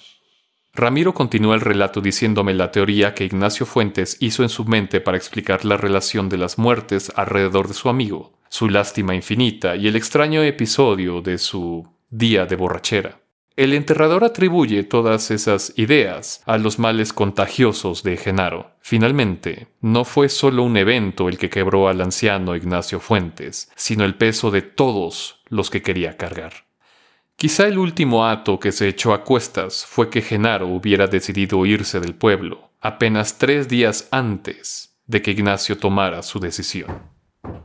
Ramiro 0.74 1.14
continúa 1.14 1.56
el 1.56 1.62
relato 1.62 2.02
diciéndome 2.02 2.54
la 2.54 2.70
teoría 2.72 3.14
que 3.14 3.24
Ignacio 3.24 3.66
Fuentes 3.66 4.18
hizo 4.20 4.44
en 4.44 4.50
su 4.50 4.66
mente 4.66 5.00
para 5.00 5.16
explicar 5.16 5.64
la 5.64 5.78
relación 5.78 6.28
de 6.28 6.38
las 6.38 6.58
muertes 6.58 7.14
alrededor 7.16 7.70
de 7.70 7.74
su 7.74 7.88
amigo, 7.88 8.34
su 8.50 8.68
lástima 8.68 9.16
infinita 9.16 9.78
y 9.78 9.88
el 9.88 9.96
extraño 9.96 10.44
episodio 10.44 11.22
de 11.22 11.38
su 11.38 11.88
día 12.10 12.46
de 12.46 12.58
borrachera. 12.58 13.25
El 13.56 13.72
enterrador 13.72 14.26
atribuye 14.26 14.84
todas 14.84 15.32
esas 15.32 15.72
ideas 15.78 16.44
a 16.46 16.58
los 16.58 16.78
males 16.78 17.14
contagiosos 17.14 18.04
de 18.04 18.18
Genaro. 18.18 18.72
Finalmente, 18.82 19.68
no 19.80 20.04
fue 20.04 20.28
solo 20.28 20.64
un 20.64 20.76
evento 20.76 21.30
el 21.30 21.38
que 21.38 21.50
quebró 21.50 21.88
al 21.88 22.02
anciano 22.02 22.58
Ignacio 22.58 23.00
Fuentes, 23.00 23.72
sino 23.78 24.04
el 24.04 24.16
peso 24.16 24.52
de 24.52 24.62
todos 24.62 25.42
los 25.48 25.70
que 25.70 25.82
quería 25.82 26.18
cargar. 26.18 26.66
Quizá 27.38 27.68
el 27.68 27.78
último 27.78 28.26
acto 28.26 28.60
que 28.60 28.74
se 28.74 28.90
echó 28.90 29.14
a 29.14 29.24
cuestas 29.24 29.86
fue 29.86 30.10
que 30.10 30.22
Genaro 30.22 30.68
hubiera 30.68 31.08
decidido 31.08 31.66
irse 31.66 32.02
del 32.02 32.14
pueblo, 32.14 32.72
apenas 32.82 33.38
tres 33.38 33.70
días 33.70 34.10
antes 34.12 34.98
de 35.08 35.22
que 35.22 35.32
Ignacio 35.32 35.78
tomara 35.78 36.24
su 36.24 36.42
decisión. 36.42 37.15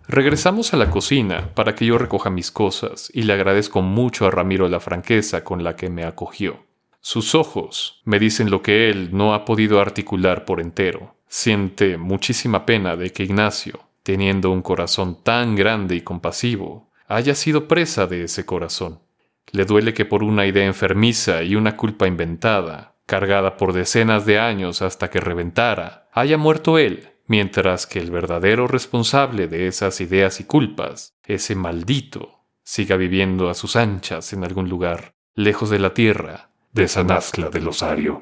Regresamos 0.09 0.75
a 0.75 0.77
la 0.77 0.91
cocina 0.91 1.55
para 1.55 1.75
que 1.75 1.87
yo 1.87 1.97
recoja 1.97 2.31
mis 2.31 2.51
cosas 2.51 3.11
y 3.15 3.23
le 3.23 3.33
agradezco 3.33 3.83
mucho 3.83 4.27
a 4.27 4.31
Ramiro 4.31 4.69
la 4.69 4.81
franqueza 4.81 5.45
con 5.45 5.63
la 5.63 5.77
que 5.77 5.89
me 5.89 6.05
acogió. 6.05 6.65
Sus 7.01 7.35
ojos 7.35 8.03
me 8.05 8.19
dicen 8.19 8.51
lo 8.51 8.61
que 8.61 8.91
él 8.91 9.11
no 9.13 9.35
ha 9.35 9.45
podido 9.45 9.81
articular 9.81 10.45
por 10.45 10.61
entero. 10.61 11.15
Siente 11.29 11.97
muchísima 11.97 12.67
pena 12.67 12.97
de 12.97 13.11
que 13.11 13.23
Ignacio, 13.23 13.81
teniendo 14.03 14.51
un 14.51 14.63
corazón 14.63 15.23
tan 15.23 15.55
grande 15.55 15.95
y 15.95 16.01
compasivo, 16.01 16.91
haya 17.07 17.35
sido 17.35 17.69
presa 17.69 18.07
de 18.07 18.25
ese 18.25 18.45
corazón. 18.45 19.01
Le 19.53 19.65
duele 19.65 19.95
que 19.95 20.05
por 20.05 20.23
una 20.23 20.47
idea 20.47 20.67
enfermiza 20.67 21.43
y 21.43 21.57
una 21.57 21.77
culpa 21.77 22.07
inventada, 22.07 22.97
cargada 23.07 23.57
por 23.57 23.73
decenas 23.73 24.27
de 24.27 24.39
años 24.39 24.83
hasta 24.83 25.09
que 25.09 25.21
reventara, 25.21 26.09
haya 26.13 26.37
muerto 26.37 26.79
él 26.79 27.11
mientras 27.31 27.87
que 27.87 28.01
el 28.01 28.11
verdadero 28.11 28.67
responsable 28.67 29.47
de 29.47 29.69
esas 29.69 30.01
ideas 30.01 30.41
y 30.41 30.45
culpas, 30.45 31.15
ese 31.25 31.55
maldito, 31.55 32.41
siga 32.65 32.97
viviendo 32.97 33.49
a 33.49 33.55
sus 33.55 33.77
anchas 33.77 34.33
en 34.33 34.43
algún 34.43 34.69
lugar, 34.69 35.15
lejos 35.37 35.71
de 35.71 35.79
la 35.79 35.95
tierra 35.95 36.51
de 36.73 36.89
San 36.89 37.09
Ascla 37.13 37.49
del 37.49 37.69
Osario. 37.69 38.21